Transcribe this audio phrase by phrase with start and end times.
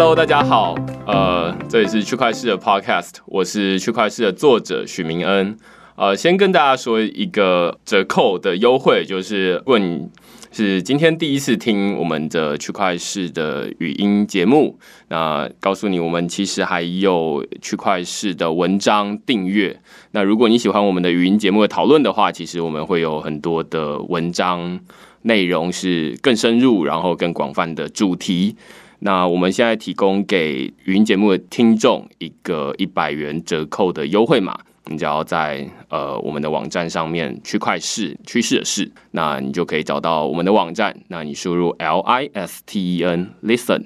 [0.00, 0.74] Hello，大家好，
[1.06, 5.54] 呃，这里是区块市的 Podcast，我是区块市的作者许明恩。
[5.94, 10.08] 呃，先跟大家说一个折扣的优惠，就是如果你
[10.50, 14.78] 是今天第一次听我们的区块市的语音节目，
[15.08, 19.82] 那告诉你，我们其实还有区块市的文章订阅。
[20.12, 24.80] 那如果你喜欢我们的语音节目的讨论的话，其实我们会有很多的文章
[25.20, 28.56] 内容是更深入，然后更广泛的主题。
[29.00, 34.58] 那我们现在提供给语音节目的听众一个一百元折扣的优惠码。
[34.86, 40.96] 你只要在呃我们的网站上面区块市趋势的市，那你就可以找到我们的网站。
[41.08, 43.84] 那你输入 L I S T E N listen，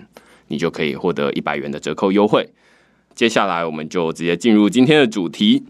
[0.48, 2.48] 你就可以获得一百元的折扣优惠。
[3.14, 5.64] 接下来我们就直接进入今天的主题。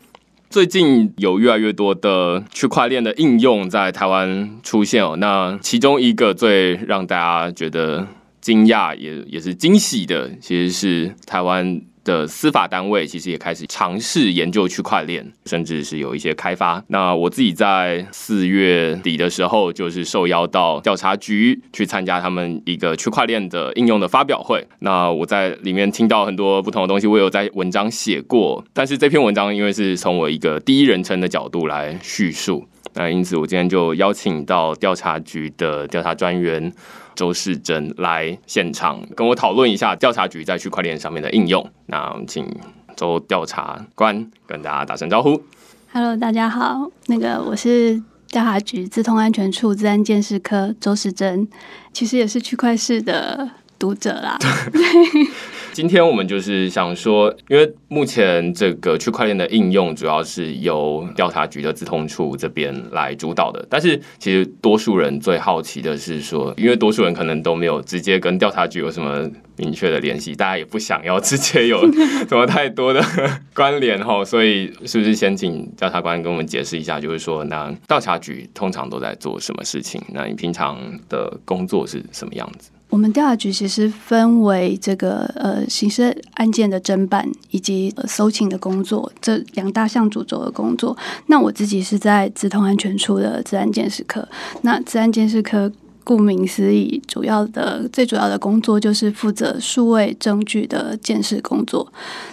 [0.51, 5.17] 最近有越来越多的区块链的应用在台湾出现哦。
[5.17, 8.07] 那其中一个最让大家觉得
[8.45, 11.81] 惊讶也也是惊喜的，其实是台湾。
[12.05, 16.85] 的司法单位其实也开始尝试研究区块链，甚至是有一些开发。
[16.89, 24.63] 那我自己在四月底的时候，就是受邀到调查局去参加他们一个区块链的应用的发表会。
[24.81, 36.73] 那我在里面听到很多不同的东西，我有在文章写过，但是这篇文章因为是从我一个第一人称的角度来叙述，那因此我今天就邀请到调查局的调查专员。
[37.17, 41.65] 周世珍来现场跟我讨论一下调查局在区块链上面的应用。
[41.87, 42.45] 那我们请
[42.97, 45.41] 周调查官跟大家打声招呼。
[45.93, 51.47] Hello，大家好，那个我是调查局自通安全处治安监视科周世珍，
[51.93, 53.49] 其实也是区块市的
[53.79, 54.37] 读者啦。
[55.75, 71.85] 今天我们就是想说，因为目前这个区块链的应用主要是由调查局的资通处这边来主导的，但是其实多数人最好奇的是说，因为多数人可能都没有直接跟调查局有什么明确的联系，大家也不想要直接有
[72.29, 73.05] 什么太多的
[73.53, 80.01] 关联哈，所以是不是先请调查官跟我们解释一下，就是说，那调查局通常都在做什么事情？
[80.13, 82.71] 那你平常的工作是什么样子？
[82.95, 90.97] 我们调查局其实分为这个呃刑事案件的侦办以及呃搜请的工作这两大项主轴的工作。
[91.27, 94.25] 那我自己是在资通安全处的治安监视科。
[94.63, 95.71] 那治安监视科
[96.05, 101.93] 顾名思义，主要的最主要的工作就是负责数位证据的监视工作。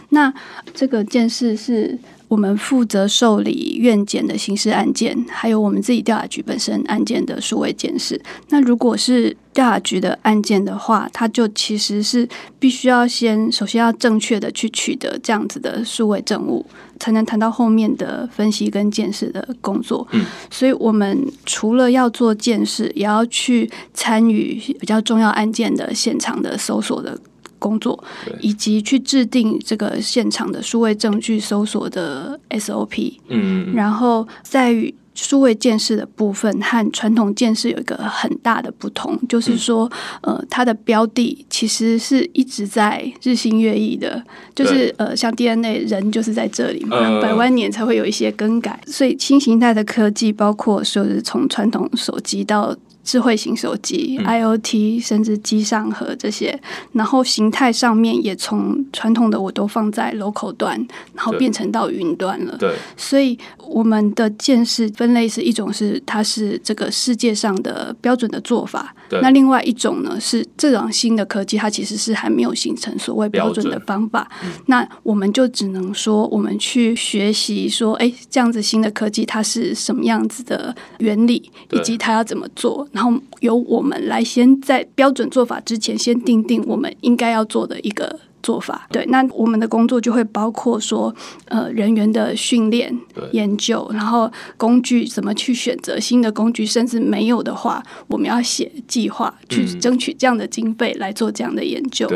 [0.09, 0.31] 那
[0.75, 1.97] 这个监视是。
[2.31, 8.17] 我们负责受理院检的刑事案件，还有我们自己调查局本身案件的数位监视。
[8.47, 12.25] 那如果是调查局的案件的话，它就其实是
[12.57, 16.65] 必须要先首先要正确的去取得这样子的数位证物，
[17.01, 20.07] 才能谈到后面的分析跟监视的工作。
[20.11, 27.19] 嗯，所以我们除了要做监视，也要去参与比较重要案件的现场的搜索的。
[27.61, 28.03] 工作，
[28.41, 39.89] 以及去制定这个现场的数位证据搜索的 SOP，嗯，然后在于数位建设的部分和传统建设有一个很大的不同，就是说，
[40.21, 44.23] 呃，它的标的其实是一直在日新月异的，
[44.55, 52.75] 就是呃，像 DNA 人就是在这里嘛，百万年才会有一些更改，所以新形态的科技，包括说是从传统手机到。
[53.03, 56.59] 智慧型手机、IOT，甚至机上盒这些，
[56.91, 60.75] 然后形态上面也从传统的我都放在 local 端，
[61.13, 62.55] 然后变成到云端了。
[62.57, 73.61] 对，所以我们的见识分类是一种是它是这个世界上的标准的做法，那另外一种呢是这种新的科技，它其实是还没有形成所谓标准。
[73.71, 74.29] 的方法。
[74.65, 82.85] 那我们就只能说，我们去学习说，哎，这样子新的科技它是什么样子的原理，以及它要怎么做。
[82.91, 88.87] 然后由我们来先在标准做法之前，先定定我们应该要做的一个做法。
[88.91, 91.13] 对，那我们的工作就会包括说，
[91.45, 92.95] 呃，人员的训练、
[93.31, 102.07] 研究，然后工具怎么去选择新的工具，甚至没有的话，我们要写计划去争取这样的经费来做这样的研究。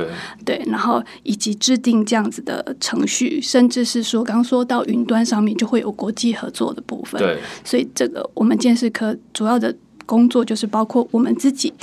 [0.43, 7.19] 对，然后以及制定这样子的程序，甚至是说，刚刚说到云端上面就会有国际合作的部分。
[7.19, 9.75] 对，所以这个我们建设科主要的。
[10.05, 11.73] 工作就是包括我们自己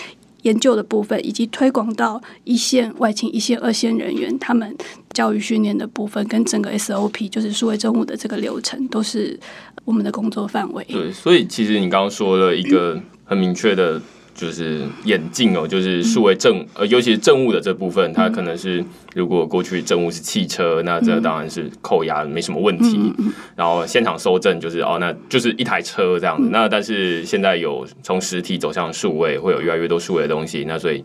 [0.43, 4.77] 研究的部分，以及推广到一线、外勤、一线、二线人员他们
[5.13, 9.39] 教育训练的部分，跟整个 SOP 就是数位政务的这个流程，都是
[9.85, 10.85] 我们的工作范围。
[10.89, 14.01] 对，所以其实你刚刚说了一个很明确的。
[14.35, 18.85] 就是眼镜哦，就是数位政呃，尤其是政务的这部分，它可能是
[19.15, 23.13] 如果过去政务是汽车，那这当然是扣押没什么问题。
[23.55, 26.49] 然后现场收证就是哦，那就是一台车这样子。
[26.51, 31.05] 那但是现在有从实体走向数位，会有越来越多数位的东西，那所以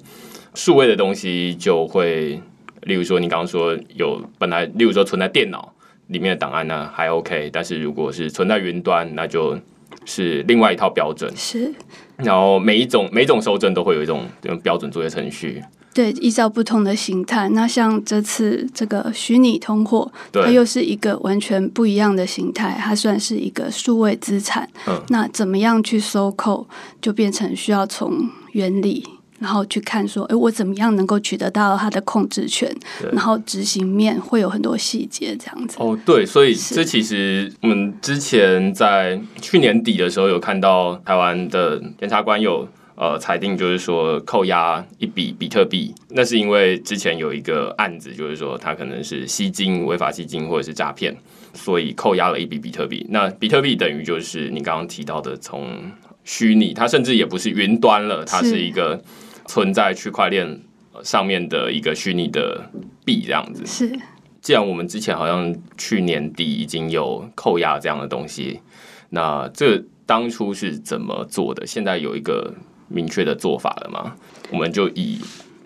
[0.55, 2.41] 数位的东西就会
[2.83, 5.73] 例如说你刚刚说有本来，例如说存在电脑
[6.07, 9.59] 里面的档案呢还 OK，但是如果是存在云端，那就
[10.05, 11.29] 是另外一套标准。
[11.35, 11.73] 是，
[12.17, 15.63] 然后每一种每一种收证都会有一种这种标准作业程序。
[15.93, 17.49] 对，依照不同的形态。
[17.49, 24.69] 那像这次这个虚拟通货，它又是一个完全不一样的形态，它算是一个数位资产。
[24.87, 26.67] 嗯那怎么样去收扣，
[27.01, 29.03] 就变成需要从原理。
[29.39, 32.73] 然后去看说，哎，我怎么样能够取得到它的控制权？
[33.11, 35.77] 然后执行面会有很多细节，这样子。
[35.79, 51.15] 哦，对，所以这其实我们之前在去年底的时候有看到台湾的检察官有呃裁定，就是说扣押一笔比特币，那是因为之前有一个案子，就是说他可能是吸金、违法吸金或者是诈骗，
[51.53, 53.05] 所以扣押了一笔比特币。
[53.11, 55.91] 那比特币等于就是你刚刚提到的从
[56.23, 59.01] 虚拟，它甚至也不是云端了，它是是一个
[59.47, 60.61] 存在区块链
[60.93, 62.69] 呃上面的一个虚拟的
[63.03, 63.65] 币这样子。
[63.65, 63.99] 是
[64.41, 68.61] 既然我们之前好像去年底已经有扣押这样的东西，
[69.09, 71.65] 那这当初是怎么做的？
[71.65, 72.53] 现在有一个
[72.87, 74.15] 明确的做法了吗？
[74.51, 75.19] 我们就以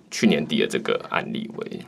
[0.09, 1.81] 去年底的这个案例为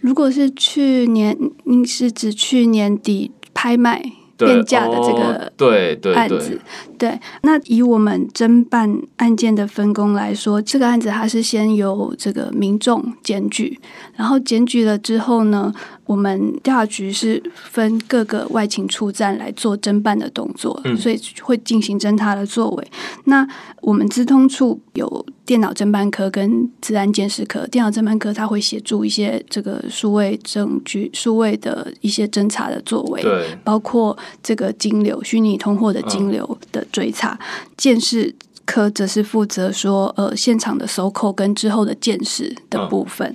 [0.00, 4.10] 如果是去年，你是指去年底拍卖对
[4.46, 6.60] 变价的这哦个对对对案子，
[6.98, 13.78] 对，那以我们侦办案件的分工来说，这个案子它是先由这个民众检举，
[14.16, 15.72] 然后检举了之后呢，
[16.10, 22.90] 我们调查局是分各个外勤处站来做侦办的动作，嗯所以会进行侦查的作为。
[23.26, 23.46] 那
[23.80, 33.24] 我们资通处有电脑侦办科跟治安监视科，电脑侦办科它会协助一些这个数位证据、数位的一些侦查的作为，
[33.62, 37.38] 包括这个金流、虚拟通货的金流的追查，
[37.76, 38.34] 监视
[38.64, 43.32] 科则是负责说呃现场的收扣跟之后的鉴识的部分。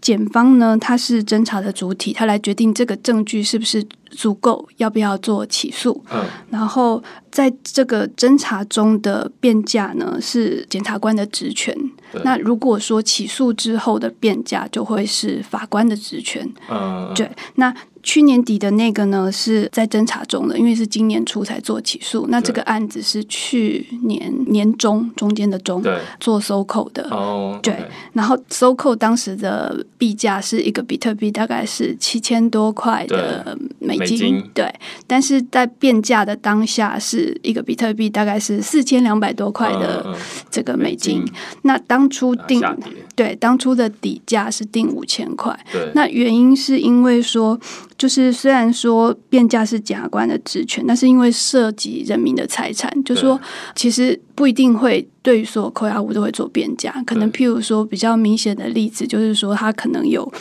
[0.00, 6.02] 检方呢，他是侦查的主体，他来决定这个证据是不是足够，要不要做起诉。
[6.12, 11.72] 嗯然后在这个侦查中的辩价呢，是检察官的职权
[12.12, 12.20] 对。
[12.24, 16.48] 那如果说起诉之后的辩价，就会是法官的职权。
[16.68, 17.72] 嗯，对，那
[18.02, 22.26] 去年底的那个呢，是在侦查中的，因为是今年初才做起诉。
[22.28, 25.84] 那这个案子是去年年中中间的中
[26.18, 27.76] 做收扣的，哦，对
[28.12, 34.50] 然后收扣当时的币价是一个比特币大概是七千多块的美金，美金。
[34.54, 34.74] 对，
[35.06, 40.16] 但是在变价的当下是一个比特币大概是四千两百多块的
[40.50, 41.22] 这个美金。
[41.62, 42.78] 那当初嗯定
[43.14, 47.60] 对当初的底价是定五千块，对，那原因是因为说，
[48.00, 53.38] 就是虽然说变价是检察官的职权，但是因为涉及人民的财产，就说
[53.74, 56.90] 其实不一定会对于所有扣押物都会做变价。
[57.06, 60.32] 可能譬如说比较明显的例子，就是说他可能有。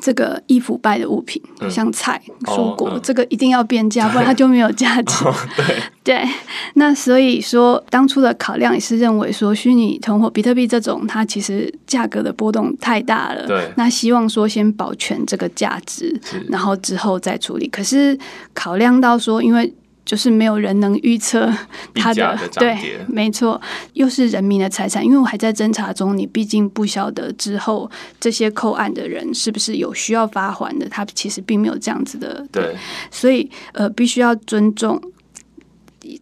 [0.00, 5.24] 这个易腐败的物品，嗯像菜、哦蔬果，嗯这个一定要变价， 不然它就没有价值。
[5.56, 6.28] 对 对，
[6.74, 13.46] 那所以说当初的考量也是认为说，虚拟通货、比特币这种，它其实价格的波动太大了。
[13.46, 17.66] 对那希望说先保全这个价值，然后之后再处理。
[17.68, 18.18] 可是
[18.52, 19.72] 考量到说，因为
[20.04, 21.46] 就是没有人能预测
[21.94, 22.76] 它币价的对，
[23.08, 23.60] 没错，
[23.94, 32.74] 又是人民的财产，因为我还在侦查中，你毕竟不晓得之后这些扣案的人是不是有需要发还的，他其实并没有这样子的，对
[33.10, 35.00] 所以呃，必须要尊重。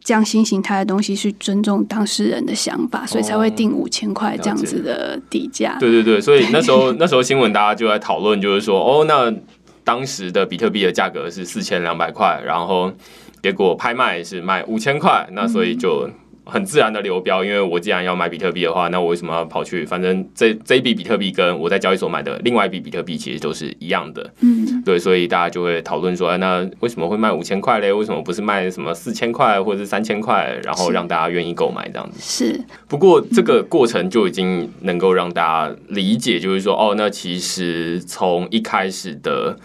[0.04, 5.76] 这样新形态的东西去尊重当事人的想法，所以才会定五千块这样子的底价。
[5.80, 9.34] 对对对，所以那时候那时候新闻大家就在讨论，就是说哦，那
[9.82, 12.92] 当时的比特币的价格是四千两百块，然后
[13.42, 16.08] 结果拍卖是卖五千块，那所以就
[16.44, 19.84] 很自然的流标，因为我既然要买比特币的话，那我为什么要跑去？
[19.84, 27.92] 反正这这一笔比特币跟我在交易所买的另外一笔比特币其实都是一样的，嗯，对，所以大家就会讨论说，哎那为什么会卖五千块嘞？
[27.92, 32.20] 为什么不是卖什么四千块或者是三千块，然后是让大家愿意购买这样子？
[32.20, 39.56] 是不过这个过程就已经能够让大家理解，就是说，哦，那其实从一开始的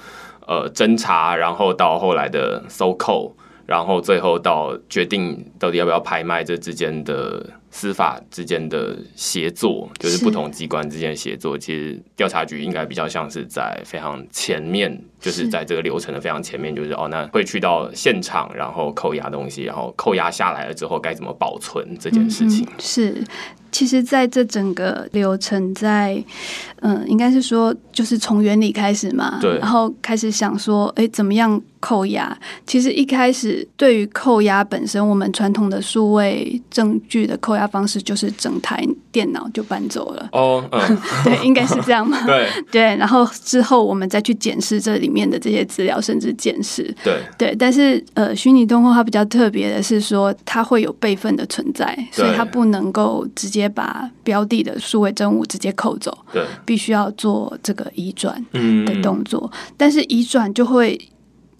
[0.47, 3.35] 呃侦查，然后到后来的收扣，
[3.67, 22.73] 然后最后到决定到底要不要拍卖，这之间的司法之间的协作，就是是不同机关之间的协作，其实调查局应该比较像是在非常前面，就是是在这个流程的非常前面，就是哦，那会去到现场，然后扣押东西，然后扣押下来了之后该怎么保存这件事情嗯。
[22.79, 23.23] 是，
[23.71, 26.23] 其实在这整个流程在，
[26.81, 32.37] 嗯、应该是说，就是从原理开始嘛，对然后开始想说，哎，怎么样扣押？
[32.65, 40.29] 其实一开始对于扣押本身，我们传统的数位证据的扣押方式就是整台电脑就搬走了。
[40.31, 42.23] 哦，嗯， 对，应该是这样嘛？
[42.25, 46.93] 对对，然后之后我们再去检视这里面的这些资料，甚至检视。
[47.03, 59.49] 对对，但是呃，虚拟动画它比较特别的是说，它会有备份的存在，所以它不能够直接把标的的数位真物直接扣走，对，必须要做这个移转嗯的动作。
[59.77, 60.99] 但是移转就会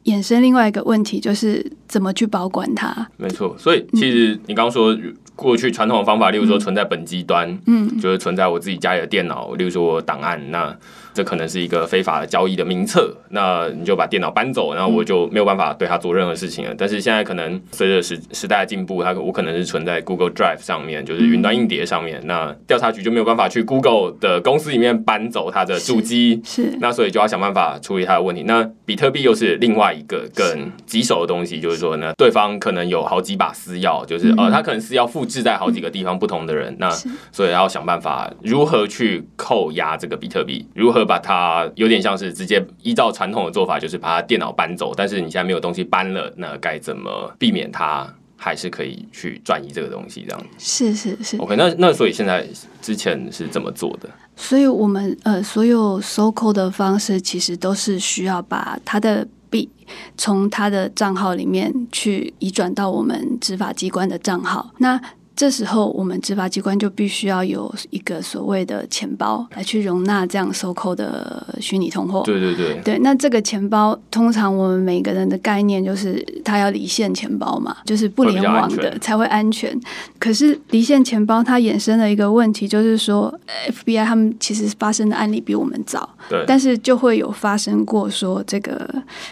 [0.04, 3.08] 衍生另外一个问题，就是怎么去保管它。
[3.16, 4.94] 没错，所以其实你刚刚说
[5.38, 10.75] 过去传统的方法，例如说存在本机端，嗯，就是存在我自己家里的电脑，例如说我档案，那
[11.18, 16.76] 这可能是一个非法的交易的名册，那你就把电脑搬走，然后我就没有办法对它做任何事情了。
[16.78, 28.44] 但是现在可能随着时时代的进步，它我可能是存在 Google Drive 上面，就是云端硬碟上面，那调查局就没有办法去 Google 的公司里面搬走它的主机，是那所以就要想办法处理它的问题。
[28.44, 36.88] 那比特币又是另外一个更棘手的东西，就是说呢，对方可能有好几把私钥，就是、呃，他可能私钥复制在好几个地方不同的人，那
[37.32, 52.46] 所以要想办法如何去扣押这个比特币，如何把它有点像是直接依照传统的做法，就是把它电脑搬走，但是你现在没有东西搬了，那该怎么避免它还是可以去转移这个东西这样是是是，？OK，那那所以现在
[52.82, 54.08] 之前是怎么做的？
[54.36, 59.68] 所以我们呃，所有收扣的方式其实都是需要把他的币
[60.16, 64.72] 从他的账号里面去移转到我们执法机关的账号。
[64.78, 65.02] 那
[65.38, 72.24] 这时候，我们执法机关就必须要有一个所谓的钱包来去容纳这样收扣的虚拟通货。
[72.25, 79.79] 对对对，对，那这个钱包通常我们每个人的概念就是它要离线钱包嘛，就是不联网的才会安全。
[80.17, 88.89] 可是离线钱包它衍生了一个问题，就是说呃 FBI 他们其实发生的案例比我们早，对，但是就会有发生过说这个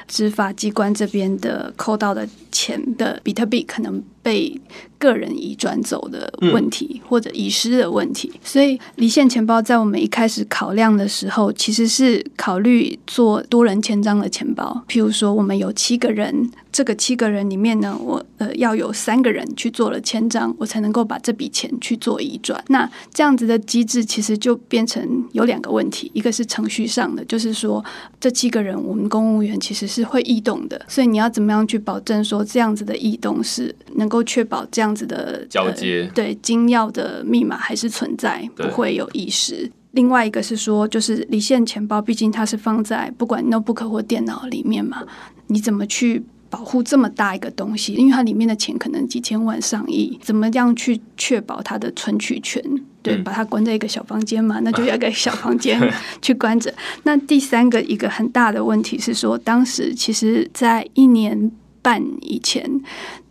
[0.07, 4.60] 执法机关这边的扣到的钱的比特币可能被
[4.98, 8.32] 个人移转走的问题，或者遗失的问题。
[8.44, 14.84] 所以离线钱包在我们一开始考量的时候，其实是考虑做多人签章的钱包。
[14.89, 22.62] 譬如说，我们有七个人，这个七个人里面呢，我呃要有三个人去做了签章，我才能够把这笔钱去做移转。
[22.67, 27.82] 那这样子的机制其实就变成有两个问题，一个是程序上的，就是说
[28.20, 39.72] 这七个人我们公务员其实是会异动的，所以你要怎么样去保证说这样子的异动是能够确保这样子的交接呃对金钥的密码还是存在，不会有遗失。
[39.91, 45.01] 另外一个是说，就是离线钱包，毕竟它是放在不管 notebook 或电脑里面嘛，
[45.48, 46.22] 你怎么去
[46.55, 47.93] 保护这么大一个东西？
[47.95, 52.63] 因为它里面的钱可能几千万、上亿，怎么样去确保它的存取权？
[53.01, 55.77] 对，嗯把它关在一个小房间嘛，那就 要一个小房间
[56.21, 56.74] 去关着。
[57.03, 62.81] 那第三个一个很大的问题是说，当时其实在一年半以前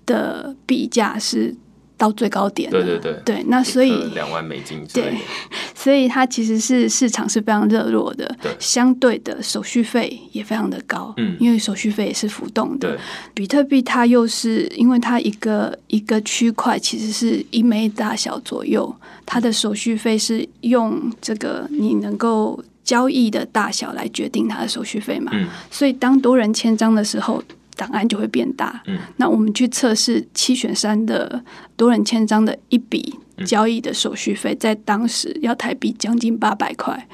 [0.05, 1.57] 的币价是
[1.97, 2.71] 到最高点。
[2.71, 3.21] 的，对对对。
[3.25, 5.13] 对，那所以两万美金之类的。
[5.13, 5.21] 对，
[5.75, 11.37] 所以它其实是市场是非常热络的对，相对的手续费也非常的高，嗯。
[11.39, 12.91] 因为手续费也是浮动的。
[12.91, 12.99] 对。
[13.35, 25.49] 比特币它又是因为它一个一个区块其实是一枚大小左右，它的手续费是用这个你能够交易的大小来决定它的手续费嘛，嗯。
[25.71, 27.43] 所以当多人签章的时候。
[27.77, 28.83] 档案就会变大。
[28.87, 31.43] 嗯，那我们去测试七选三的
[31.77, 33.45] 多人签章的一笔嗯。
[33.45, 37.09] 交易的手续费，在当时要台币将近八百块。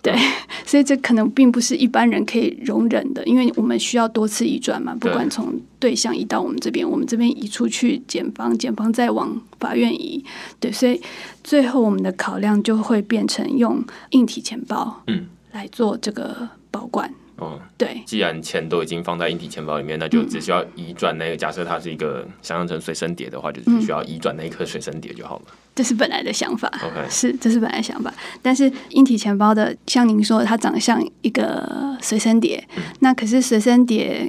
[0.00, 0.14] 对，
[0.64, 10.24] 所以这可能并不是一般人可以容忍的，因为我们需要多次移转嘛，不管从对象移到我们这边，我们这边移出去检方，检方再往法院移，
[10.60, 11.00] 对，所以
[11.42, 21.36] 最后我们的考量就会变成用硬体钱包，嗯，来做这个保管，哦，对，既然钱都已经放在硬体钱包里面，那就只需要移转那个。
[21.36, 25.44] 假设它是一个想象成随身碟的话，就只需要移转那一颗随身碟就好了。
[25.74, 26.68] 这是本来的想法。
[26.82, 34.28] OK，是，这是本来想法，但是硬体钱包的，像您说的，它长得像一个随身碟，嗯那可是随身碟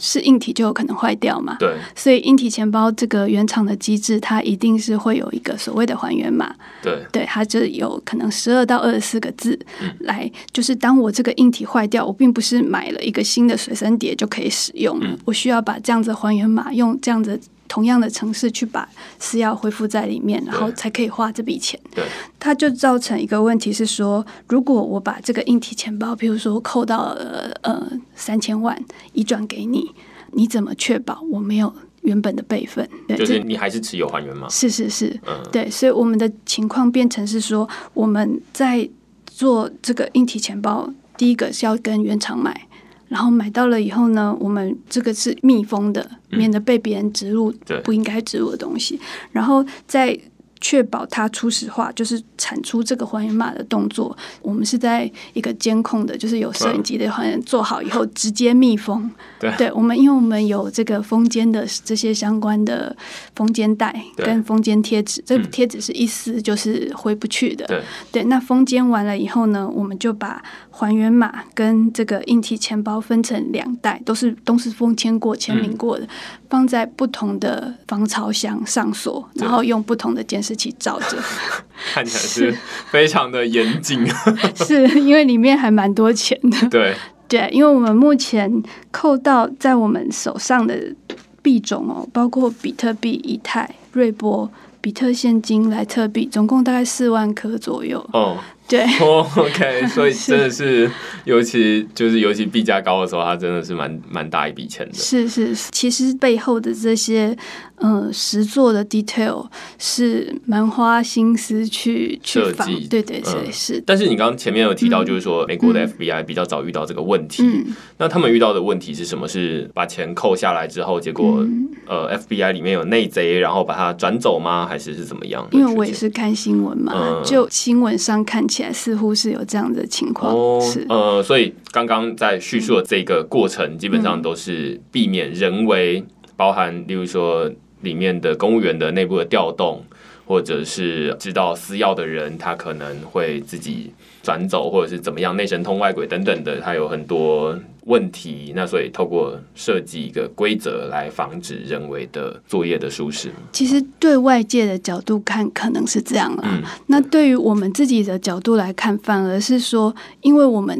[0.00, 1.76] 是硬体就有可能坏掉嘛，对。
[1.94, 7.04] 所以硬体钱包这个原厂的机制，它一定是会有一个所谓的还原码，对。
[7.12, 9.94] 对，它就有可能十二到二十四个字，嗯。
[10.00, 15.18] 来就是当我这个硬体坏掉，我并不是买了一个新的随身碟就可以使用，嗯。
[15.24, 21.78] 我需要把这样子还原码用这样子同样的城市去把私钥恢复在里面，然后才可以花这笔钱。
[21.94, 22.04] 对
[22.38, 28.80] 它就造成一个问题是说，如果我把这个硬体钱包，比如说扣到呃呃三千万
[29.12, 29.90] 移转给你，
[30.32, 32.88] 你怎么确保我没有原本的备份？
[33.08, 34.48] 对，就是你还是持有还原吗。
[34.48, 38.88] 是是是，嗯，对，所以我们的情况变成是说，我们在
[39.26, 42.68] 做这个硬体钱包，第一个是要跟原厂买，
[43.08, 46.38] 然后买到了以后呢，我们这个是密封的，嗯。
[46.38, 49.00] 免得被别人植入不应该植入的东西，
[49.32, 50.18] 然后在
[50.60, 59.10] 确保它初始化，就是产出这个还原码的动作，我们是在一个监控的，就是有摄影机的还原做好以后直接密封。
[59.38, 62.94] 对，我们因为我们有这个封间的这些相关的
[63.34, 67.66] 封间带跟封间贴纸，这个贴纸是一撕就是回不去的。
[67.66, 70.42] 对，对，那封间完了以后呢，我们就把
[70.78, 76.06] 还原码跟这个硬体钱包分成两袋，都是都是封签过、签名过的，
[76.50, 81.16] 放在不同的防潮箱上锁，然后用不同的监视器照着，
[81.94, 82.58] 看起来是
[82.90, 84.06] 非常的严谨。
[84.54, 86.68] 是 因为里面还蛮多钱的。
[86.68, 86.94] 对。
[87.28, 90.94] 对，因为我们目前扣到在我们手上的
[91.42, 94.48] 币种哦，包括比特币、以太、瑞波、
[94.80, 97.98] 比特现金、莱特币，总共大概四万颗左右。
[98.12, 98.36] 哦。
[98.68, 100.90] 对， OK， 所以真的是，
[101.24, 104.94] 尤其就是尤其币价高的时候，它真的是蛮蛮大一笔钱的。
[104.94, 107.36] 是是，其实背后的这些
[107.76, 109.46] 嗯实作的 detail
[109.78, 112.86] 是蛮花心思去设计。
[112.88, 113.82] 对对对，是。
[113.86, 117.42] 但是你刚刚前面有提到，就是说美国的 FBI 比较早遇到这个问题。
[117.44, 117.66] 嗯。
[117.98, 119.26] 那他们遇到的问题是什么？
[119.28, 121.44] 是把钱扣下来之后，结果
[121.86, 124.66] 呃 FBI 里面有内贼，然后把它转走吗？
[124.66, 125.46] 还是是怎么样？
[125.52, 128.62] 因为我也是看新闻嘛，就新闻上看起。
[128.62, 136.04] 来似乎是有这样的情况，是呃，所以刚刚在叙述的这个过程，基本上都是避免人为，
[136.36, 137.50] 包含例如说
[137.82, 139.84] 里面的公务员的内部的调动，
[140.26, 143.92] 或者是知道私钥的人，他可能会自己
[144.22, 147.58] 转走，或者是怎么样内神通外鬼等等的，他有很多。
[147.86, 153.30] 问题，那所以透过设计一个规则来防止人为的作业的疏失。
[153.52, 156.60] 其实对外界的角度看，可能是这样啦。
[156.88, 160.76] 那对于我们自己的角度来看，反而是说，因为我们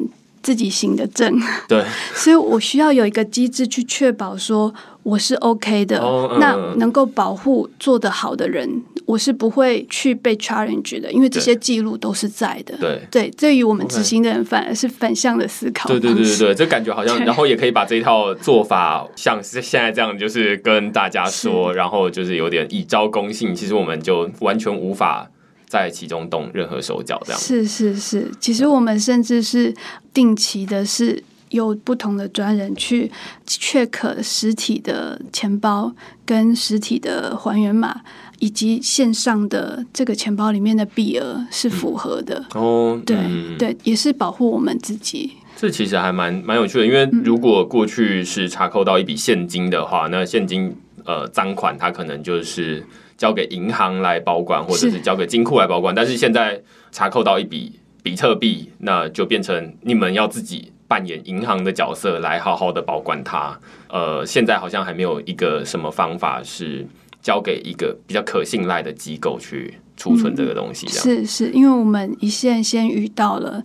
[0.46, 1.36] 自己行的正，
[1.66, 1.84] 对，
[2.14, 4.72] 所以我需要有一个机制去确保说
[5.02, 5.98] 我是 OK 的，
[6.38, 8.84] 那能够保护做得好的人。
[9.06, 12.76] 我是不会去被 challenge 的，因为这些记录都是在的。
[12.78, 15.88] 对对，对于我们执行的人，反而是反向的思考。
[15.88, 23.52] 对对对对对， 这感觉好像，然后也可以把这一套做法，像是现在这样，就是跟大家说，然后就是有点以招攻信。
[23.52, 25.28] 其实我们就完全无法
[25.68, 27.40] 在其中动任何手脚，这样。
[27.40, 29.74] 是是是，其实我们甚至是
[30.12, 33.10] 定期的，是有不同的专人去
[33.46, 38.00] check 实体的钱包跟实体的还原码。
[38.38, 43.16] 以及线上的这个钱包里面的币额是符合的哦，对
[43.56, 45.32] 对，也是保护我们自己。
[45.56, 50.76] 这其实还蛮蛮有趣的，因为如果过去是查扣到一笔现金的话，那现金
[51.06, 52.84] 呃赃款它可能就是
[53.16, 55.94] 交给银行来保管，或者是交给金库来保管。
[55.94, 63.58] 但是现在查扣到一笔比特币，那就变成你们要自己扮演银行的角色来好好的保管它。
[63.88, 66.86] 呃，现在好像还没有一个什么方法是。
[67.22, 73.60] 交给一个比较可信赖的机构去储存这个东西，是是，因为我们一线先遇到了，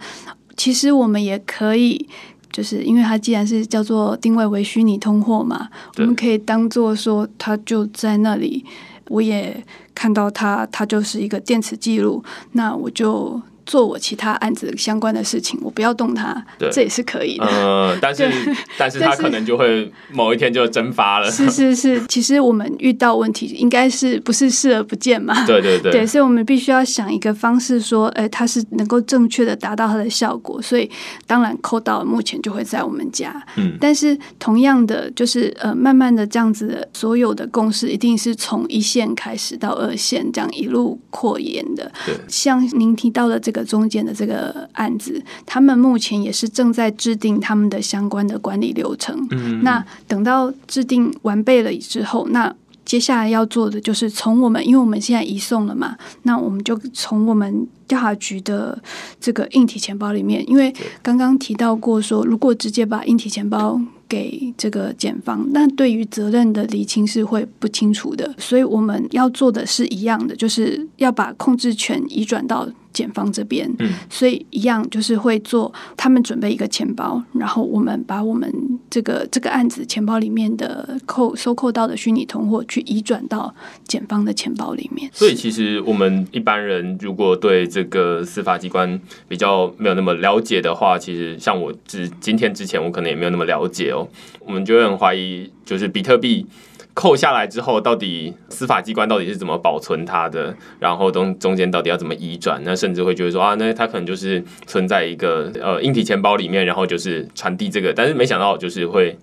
[0.57, 2.07] 其实我们也可以，
[2.51, 8.65] 就是因为它既然是叫做定位为虚拟通货嘛，我们可以当做说它就在那里，
[9.11, 13.41] 我也看到它，它就是一个电池记录，那我就。
[13.71, 17.45] 做我其他案子相关的事情，我不要动它，这也是可以的。
[17.45, 18.29] 呃， 但是
[18.77, 21.31] 但是它可能就会某一天就蒸发了。
[21.31, 25.45] 是是是， 其实我们遇到问题应该是不是视而不见嘛？
[25.45, 25.89] 对对对。
[25.89, 30.61] 对，所以我们必须要想一个方式，说，哎，它是能够正确的达到它的效果。
[30.61, 30.89] 所以
[31.25, 33.41] 当然扣到目前就会在我们家。
[33.55, 33.77] 嗯。
[33.79, 41.89] 但是同样的，就是呃，慢慢的这样子，的所有的共识一定是从一线开始到二线，这样一路扩延的。
[42.05, 42.15] 对。
[42.27, 43.51] 像您提到的这。
[43.51, 49.27] 这个中间的这个案子，他们目前也是正在制定他们的相关的管理流程。
[49.31, 58.81] 嗯，那等到制定完备了之后，那接下来要做的就是从我们，因为我们现在移送了嘛，那我们就从我们调查局的
[59.19, 63.79] 这个硬体钱包里面，因为刚刚提到过说，如果直接把硬体钱包。
[64.11, 73.73] 给这个检方，那对于责任的厘清是会不清楚的，所以我们要做的是一样的，就是要把控制权移转到检方这边。
[73.79, 78.53] 嗯，所以一样就是会做，他们准备一个钱包，然后我们把我们
[78.89, 83.55] 这个这个案子钱包里面的扣收扣到的虚拟通货去移转到
[83.87, 85.09] 检方的钱包里面。
[85.13, 94.07] 所以其实我们一般人如果对这这个司法机关比较没有那么了解的话，其实像我之今天之前，我可能也没有那么了解哦。
[94.45, 96.45] 我们就会很怀疑，就是比特币
[96.93, 100.55] 扣下来之后，到底司法机关到底是怎么保存它的？
[100.79, 102.61] 然后中中间到底要怎么移转？
[102.63, 107.91] 那甚至会觉得说啊，那它可能就是存在一个呃硬体钱包里面，然后就是传递这个。
[107.91, 109.17] 但是没想到，就是会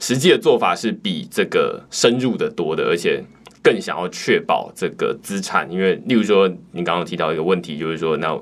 [0.00, 3.22] 实际的做法是比这个深入的多的，而且
[3.62, 8.38] 更想要确保这个资产，因为例如说你刚刚提到一个问题，就是说那。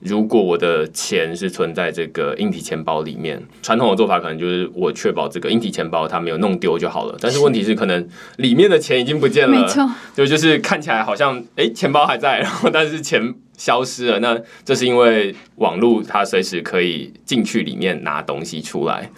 [0.00, 7.18] 如果我的钱是存在这个硬体钱包里面，传统的做法可能就是我确保这个硬体钱包它没有弄丢就好了。
[7.20, 14.20] 但是问题是，可能里面的钱已经不见了，没错，就 就是看起来好像哎钱包还在，然后但是钱消失了。
[14.20, 19.10] 那这是因为网络它随时可以进去里面拿东西出来，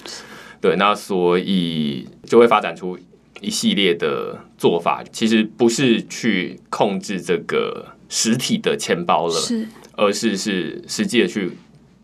[0.62, 2.98] 对，那所以就会发展出
[3.40, 9.66] 一系列的做法，其实不是去控制这个实体的钱包了，是。
[9.96, 11.50] 而是是实际的去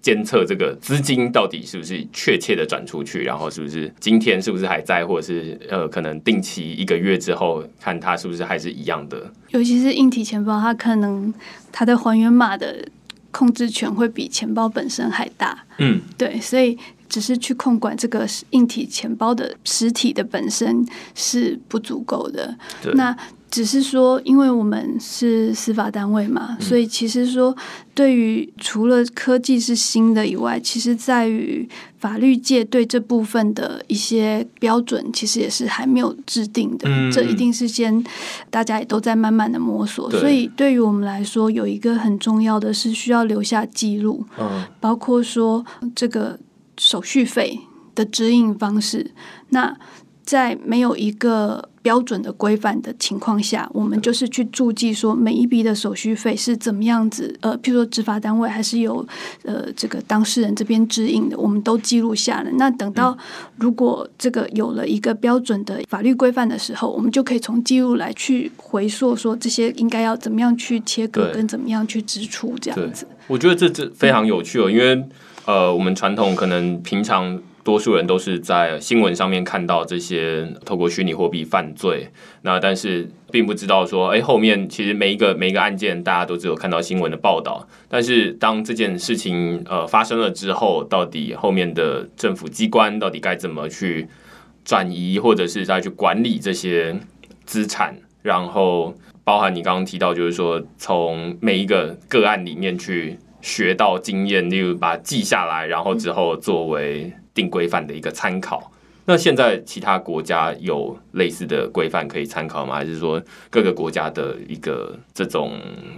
[0.03, 9.33] 监测这个资金到底是不是确切的转出去，然后是不是今天是不是还在，或者是呃可能定期一个月之后看它是不是还是一样的。
[9.49, 11.33] 尤其是硬体钱包，它可能
[11.72, 12.87] 它的还原码的
[13.31, 15.64] 控制权会比钱包本身还大。
[15.79, 16.77] 嗯，对，所以
[17.08, 22.56] 只是去控管这个硬体钱包的实体的本身是不足够的。
[22.94, 23.16] 那
[23.48, 27.56] 只是说，因为我们是司法单位嘛，所以其实说，
[27.94, 31.66] 对于除了科技是新的以外，其实在于
[31.96, 36.88] 法律界对这部分的一些标准，其实也是还没有制定的。
[37.12, 38.04] 这一定是先
[38.50, 40.10] 大家也都在慢慢的摸索。
[40.10, 44.26] 所以对于我们来说，有一个很重要的是需要留下记录，
[44.80, 45.64] 包括说
[45.94, 46.38] 这个
[46.78, 47.60] 手续费
[47.94, 49.12] 的指引方式。
[49.50, 49.76] 那
[50.24, 57.38] 在没有一个标准的规范的情况下，我们就是去注记说每一笔的手续费是怎么样子。
[57.42, 59.06] 呃，譬如说执法单位还是有
[59.44, 62.50] 呃这个当事人这边指引的，我们都记录下了。
[62.54, 63.16] 那等到
[63.54, 73.06] 如果这个有了一个标准的法律规范的时候，我们就可以从记录来去回溯说这些应该要怎么样去切割，跟怎么样去支出这样子。
[73.28, 75.08] 我觉得这这非常有趣哦，因为
[75.46, 77.42] 呃，我们传统可能平常。
[77.66, 82.09] 多数人都是在新闻上面看到这些透过虚拟货币犯罪，
[82.42, 87.66] 那但是并不知道说，哎，后面其实每一个每一个案件，大家都只有看到新闻的报道。
[87.88, 94.06] 但是当这件事情呃发生了之后，到底后面的政府机关到底该怎么去
[94.64, 96.96] 转移，或者是再去管理这些
[97.44, 97.96] 资产？
[98.22, 107.12] 然后包含你刚刚提到，就是说从每一个个案里面去学到经验，例如把它记下来，然后之后作为。
[107.37, 108.72] 定规范的一个参考。
[109.05, 112.77] 那现在其他国家有类似的规范可以参考吗？
[112.77, 115.53] 还是说各个国家的一个这种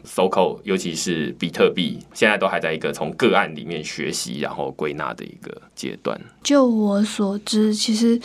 [0.04, 6.20] SOCO，尤其是比特币，现在都还在一个从个案里面学习然后归纳的一个阶段？
[6.42, 8.20] 就我所知，其实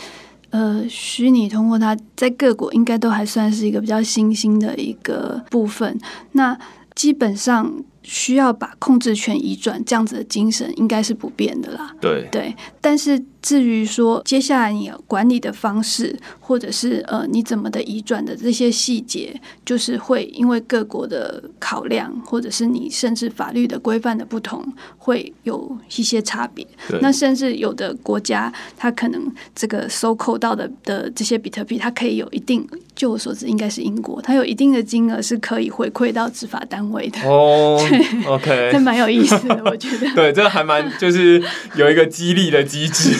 [0.50, 5.96] 呃，虚拟通货它在各国应该都还算是一个比较新兴的一个部分。
[6.32, 6.58] 那
[6.96, 7.84] 基本上。
[8.04, 11.92] 需要把控制权移转这样子的精神应该是不变的啦。
[12.00, 24.64] 对对，但是至于说接下来你管理的方式，或者是呃你怎么的移转的这些细节，就是会因为各国的考量，或者是你甚至法律的规范的不同，
[24.98, 26.66] 会有一些差别。
[27.00, 37.18] 那甚至有的国家，它可能这个收扣到的的这些比特币，它可以有一定，就我所知，应该是英国，它有一定的金额是可以回馈到执法单位的。
[37.22, 37.80] 哦。
[38.26, 40.14] OK， 这蛮有意思的，我觉得。
[40.14, 41.42] 对，这还蛮就是
[41.76, 43.12] 有一个激励的机制。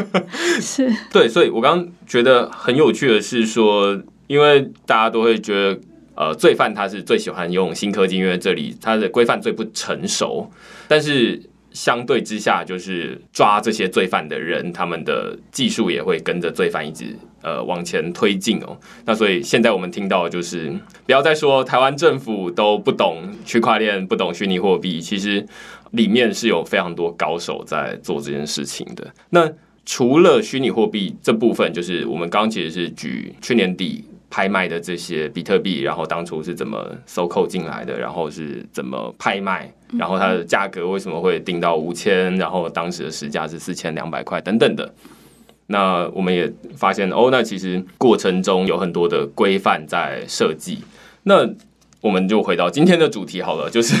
[0.60, 0.92] 是。
[1.12, 5.80] 对，所以我刚刚觉得很有趣的是说，因为大家都会觉得，
[6.14, 10.50] 呃，罪犯他是最喜欢用新科技，因为这里它的规范最不成熟，
[10.88, 11.42] 但是。
[11.74, 18.78] 相对之下，就是抓这些罪犯的人，他们的技术也会跟着罪犯一直呃往前推进哦。
[19.04, 20.70] 那所以现在我们听到就是，
[21.04, 25.44] 不要再说台湾政府都不懂区块链、不懂虚拟货币，其实
[25.90, 29.12] 里面是有非常多高手在做这件事情的。
[29.28, 29.50] 那
[29.84, 34.04] 除了虚拟货币这部分，就是我们刚其实是举去年底。
[34.34, 44.92] 拍卖的这些比特币，然后当初是怎么收购进来的，然后是怎么拍卖，然后它的价格为什么会定到五千，然后当时的市价是四千两百块等等的。
[45.68, 50.78] 那我们也发现哦，那其实过程中有很多的规范在设计。
[51.22, 51.48] 那
[52.00, 53.94] 我们就回到今天的主题好了，就是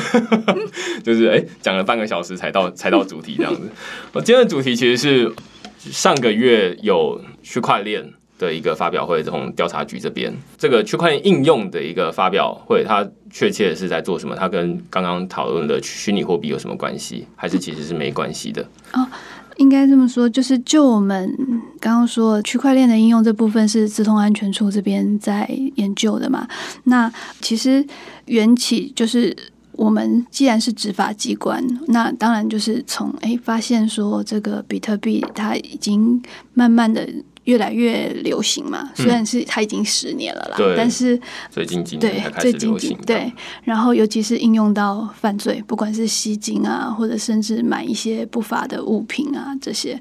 [1.04, 3.70] 就是哎，讲了半个小时才到才到主题这样子。
[4.12, 5.32] 我今天的主题其实是
[5.78, 8.12] 上个月有区块链。
[8.44, 14.36] 的一个发表会，从调查局这边，这个区块链应用的一个发表会，它确切是在做什么？
[14.36, 17.26] 它跟刚刚讨论的虚拟货币有什么关系？
[17.34, 18.62] 还是其实是没关系的？
[18.92, 19.06] 哦，
[19.56, 21.34] 应该这么说，就是就我们
[21.80, 26.46] 刚刚说区块链的应用这部分是资通安全处这边在研究的嘛？
[26.84, 27.84] 那其实
[28.26, 29.36] 缘起就是。
[29.76, 37.04] 我们既然是执法机关，那当然就是从诶发现说这个比特币它已经慢慢的
[37.44, 38.90] 越来越流行嘛。
[38.94, 50.00] 虽然是它已经十年了啦，对但是最近几对最近对，然后尤其是应用到犯罪，不管是吸金啊，或者甚至买一些不法的物品啊，这些。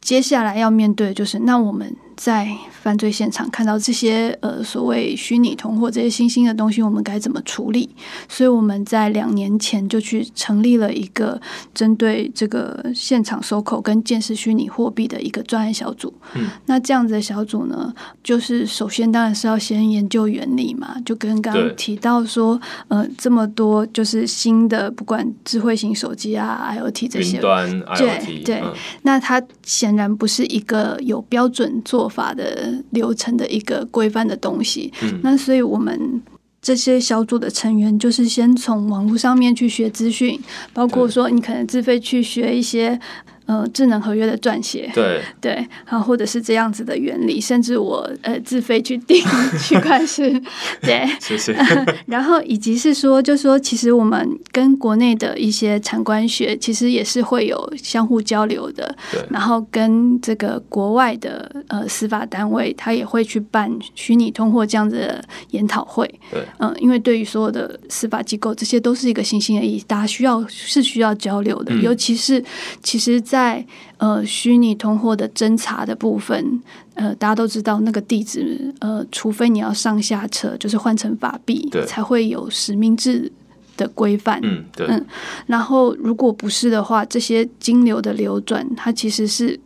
[0.00, 7.88] 接下来要面对就是，那我们在犯罪现场看到这些呃所谓虚拟通货这些新兴的东西，我们该怎么处理？
[8.28, 11.40] 所以我们在两年前就去成立了一个
[11.74, 16.12] 针对这个现场收口跟见识虚拟货币的一个专案小组。
[16.34, 28.72] 嗯，那这样子的小组呢，就是首先当然是要先研究原理嘛，就跟刚刚提到说，呃，这么多就是新的不管智慧型手机啊、IoT 这些云，端对对嗯
[29.02, 34.92] 那它显然不是一个有标准做法的流程的一个规范的东西。
[35.02, 36.22] 嗯那所以我们。
[36.66, 40.40] 这些小组的成员就是先从网络上面去学资讯，
[40.72, 42.98] 包括说你可能自费去学一些
[43.46, 45.52] 呃智能合约的撰写，对，对，
[45.86, 49.22] 然后，或者是这样子的原理，甚至我呃自费去订
[49.58, 50.42] 区块链，
[50.80, 51.54] 对， 谢谢。
[52.06, 59.20] 然后以及是说，就说其实我们跟国内的一些产官学其实也是会有相互交流的，对。
[59.30, 71.82] 然后跟这个国外的呃司法单位，他也会去办虚拟通货这样子的研讨会，对，嗯、因为对于所有的司法机构，这些都是一个新兴的意义，大家需要是需要交流的，嗯。
[71.82, 72.42] 尤其是
[72.82, 73.66] 其实在，
[73.96, 76.62] 呃虚拟通货的侦查的部分，
[76.94, 83.30] 呃大家都知道那个地址，呃除非你要上下车，就是换成法币，才会有实名制
[83.76, 85.04] 的规范，嗯，对，嗯
[85.48, 89.58] 然后如果不是的话，这些金流的流转，它其实是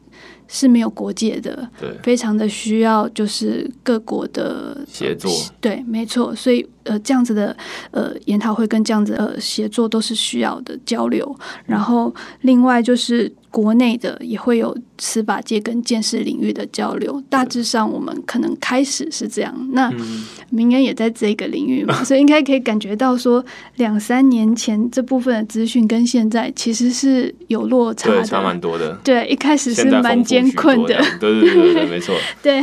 [0.47, 7.57] 是没有国界的，对，非常的需要就是各国的协作，对，没错，所以呃，这样子的
[7.91, 11.37] 呃研讨会跟这样子的呃协作都是需要的交流。
[11.67, 17.23] 然后另外就是国内的也会有司法界跟建设领域的交流。
[17.29, 19.55] 大致上我们可能开始是这样。
[19.73, 23.45] 那嗯，明恩也在这个领域嘛， 所以应该可以感觉到说，
[23.77, 28.23] 两三年前这部分的资讯跟现在其实是有落差，的。
[28.25, 28.99] 差蛮多的。
[29.05, 32.63] 对，一开始是蛮艰困的对对对对，没错， 对，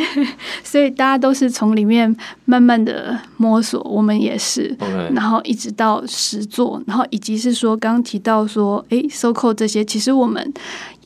[0.63, 4.75] 所以大家都是从里面慢慢的摸索，我们也是。
[5.13, 10.53] 然后一直到实作，然后以及是说刚刚提到说，哎，收购这些，其实我们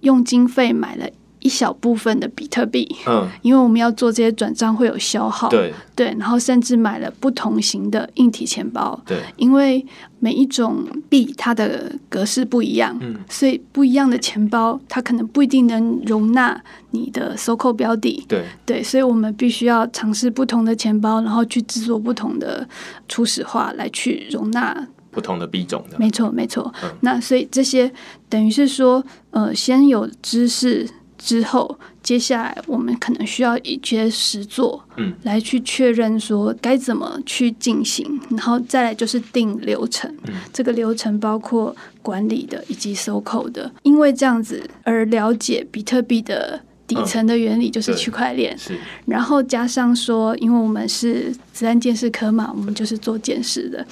[0.01, 1.07] 用经费买了
[1.39, 5.73] 一小部分的比特币，嗯，因为我们要做这些转账会有消耗，对。
[5.95, 9.85] 对，然后甚至买了不同型的硬体钱包，对，因为
[10.19, 13.15] 每一种币它的格式不一样，嗯。
[13.29, 22.67] 所以不一样的钱包它可能不一定能容纳你的收购标的，对，对，所以我们必须要尝试不同的钱包，然后去制作不同的
[23.07, 24.87] 初始化来去容纳。
[25.11, 26.71] 不同的币种的，没错，没错。
[26.83, 26.89] 嗯。
[27.01, 27.91] 那所以这些
[28.29, 31.79] 等于是说，呃，先有知识之后，
[32.09, 40.11] 接下来我们可能需要一些实作，嗯，来去确认说该怎么去进行，然后再来就是定流程。
[40.23, 40.33] 嗯。
[40.51, 46.59] 这个流程包括管理的以及收购的，因为这样子而了解比特币的。
[46.89, 53.85] 底层的原理就是区块链，是，然后加上说，因为我们是子弹监视科嘛，我们就是做监视的，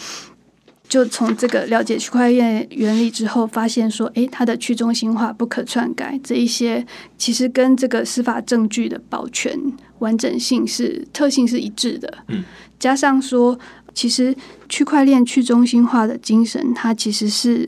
[0.90, 6.86] 就从这个了解区块链原理之后，发现说，诶，它的去中心化、不可篡改这一些，
[7.18, 9.60] 其实跟这个司法证据的保全
[10.00, 12.18] 完整性是特性是一致的。
[12.30, 12.44] 嗯，
[12.80, 13.60] 加上说，
[13.94, 14.34] 其实
[14.70, 17.68] 区块链去中心化的精神，它其实是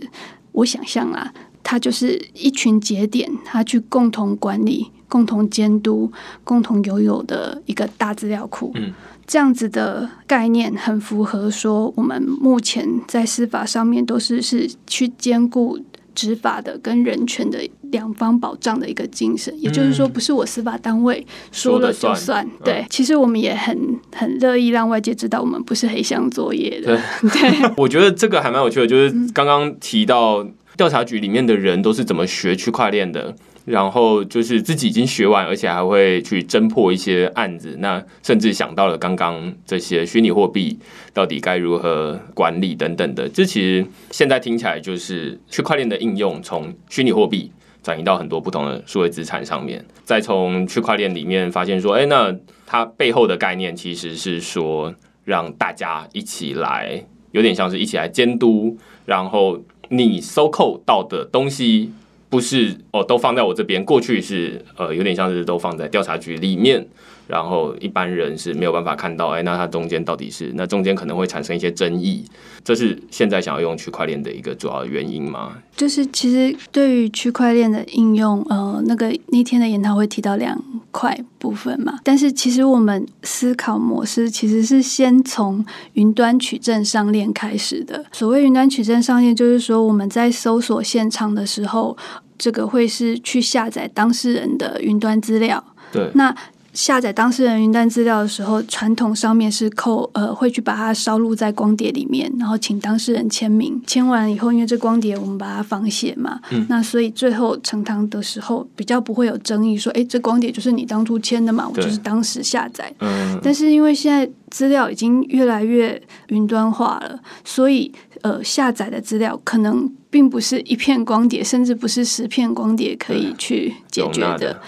[0.54, 6.10] 我想象啊，它就是一群节点，它去共同管理、共同监督、
[6.46, 8.72] 共同拥有的一个大资料库。
[8.76, 8.94] 嗯，
[9.30, 15.80] 这样子的概念很符合说，我们目前在司法上面都是是去兼顾
[16.16, 17.60] 执法的跟人权的
[17.92, 19.54] 两方保障的一个精神。
[19.62, 22.50] 也就是说，不是我司法单位说了就算算。
[22.66, 23.78] 对，其实我们也很
[24.16, 27.00] 很乐意让外界知道，我们不是黑箱作业的。
[27.22, 30.44] 对， 我觉得这个还蛮有趣的，就是刚刚提到
[30.76, 33.36] 调查局里面的人都是怎么学区块链的，
[33.70, 40.80] 然后就是自己已经学完，而且还会去侦破一些案子，那甚至想到了刚刚这些虚拟货币
[41.14, 43.30] 到底该如何管理等等的。
[43.30, 47.52] 这其实现在听起来就是区块链的应用，从虚拟货币。
[47.82, 57.02] 转移到很多不同的数位资产上面，再从区块链里面发现说，哎、那它背后的概念其实是说，让大家一起来，
[57.32, 61.94] 有点像是一起来监督，然后你收购到的东西
[62.30, 66.88] 不是哦都放在我这边，过去是呃有点像是都放在调查局里面，
[67.30, 72.26] 然后一般人是没有办法看到，哎，那它中间到底是那中间可能会产生一些争议，
[72.64, 75.54] 这是现在想要用区块链的一个主要原因吗？
[75.78, 85.64] 就是其实对于区块链的应用，呃，那个那天的研讨会提到两块部分嘛，但是其实我们思考模式其实是先从
[85.94, 88.04] 云端取证上链开始的。
[88.12, 91.96] 所谓云端取证上链，就是说我们在搜索现场的时候，
[92.40, 95.64] 这个会是去下载当事人的云端资料。
[95.92, 96.36] 对，那
[96.74, 106.66] 下载当事人云端资料的时候，传统上面是扣呃会去把它烧录在光碟里面，然后请当事人签名，签完以后，因为这光碟我们把它仿写嘛，嗯。
[106.70, 112.94] 那所以最后呈堂的时候比较不会有争议，说哎这光碟就是你当初签的嘛，我就是当时下载。
[113.00, 124.62] 嗯，但是因为现在资料已经越来越云端化了，所以呃下载的资料可能并不是一片光碟，甚至不是十片光碟可以去解决的。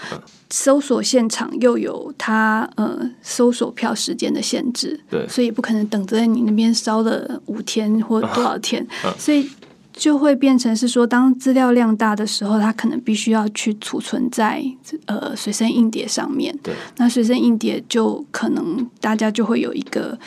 [0.52, 9.48] 搜索现场又有它呃搜索票时间的限制，对所以不可能等着在你那边烧了五天或多少天， 嗯所以
[9.94, 14.62] 就会变成是说，当资料量大的时候，它可能必须要去储存在
[15.06, 16.54] 呃随身硬碟上面。
[16.62, 20.18] 对，那随身硬碟就可能大家就会有一个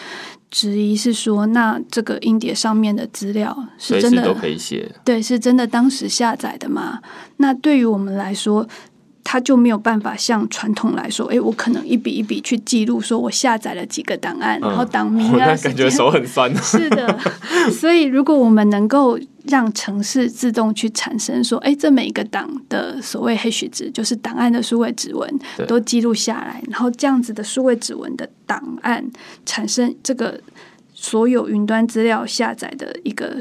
[0.50, 7.00] 质疑是说，那这个硬碟上面的资料是真的都可以写，对，是真的当时下载的吗？
[7.38, 8.68] 那对于我们来说，
[9.28, 16.54] 它就没有办法像传统来说，哎，我可能一笔一笔去记录，说我下载了几个档案，然后档名我啊，感觉手很酸。
[16.62, 17.20] 是的，
[17.74, 29.04] 所以如果我们能够让城市自动去产生说，哎，这每一个档的所谓 hash 值，就是档案的数位指纹都记录下来，然后这样子的数位指纹的档案
[29.44, 30.40] 产生这个
[30.94, 33.38] 所有云端资料下载的一个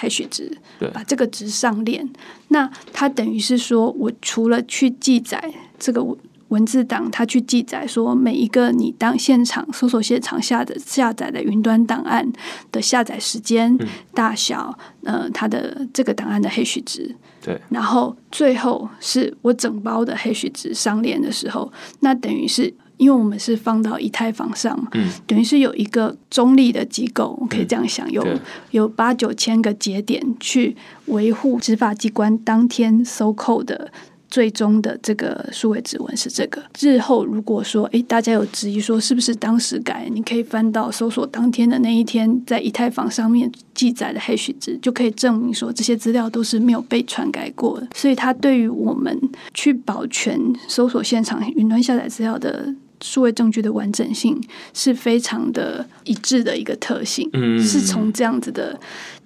[0.00, 0.50] hash 值，
[0.92, 2.08] 把这个值上链，
[2.48, 6.16] 那它等于是说我除了去记载这个文
[6.48, 12.28] 文字档，它去记载说每一个你当现场搜索现场下的下载的云端档案
[12.72, 13.86] 的下载时间、嗯。
[14.12, 28.24] 大小，呃，它的这个档案的 hash 值，对，然后最后是我整包的 hash 值上链的时候，那等于是因为我们是放到以太坊上嘛，嗯等于是有一个中立的机构，我可以这样想，有
[28.72, 33.90] 有八九千个节点去维护执法机关当天收扣的。
[34.30, 36.62] 最终的这个数位指纹是这个。
[36.78, 47.88] 日后如果说，诶，大家有质疑说是不是当时改，你可以翻到搜索当天的那一天在以太坊上面记载的 hash 值，就可以证明说这些资料都是没有被篡改过的。
[47.92, 49.20] 所以它对于我们
[49.52, 54.40] 去保全搜索现场云端下载资料的数位证据的完整性
[54.74, 57.58] 是非常的一致的一个特性，嗯。
[57.62, 58.78] 是从这样子的的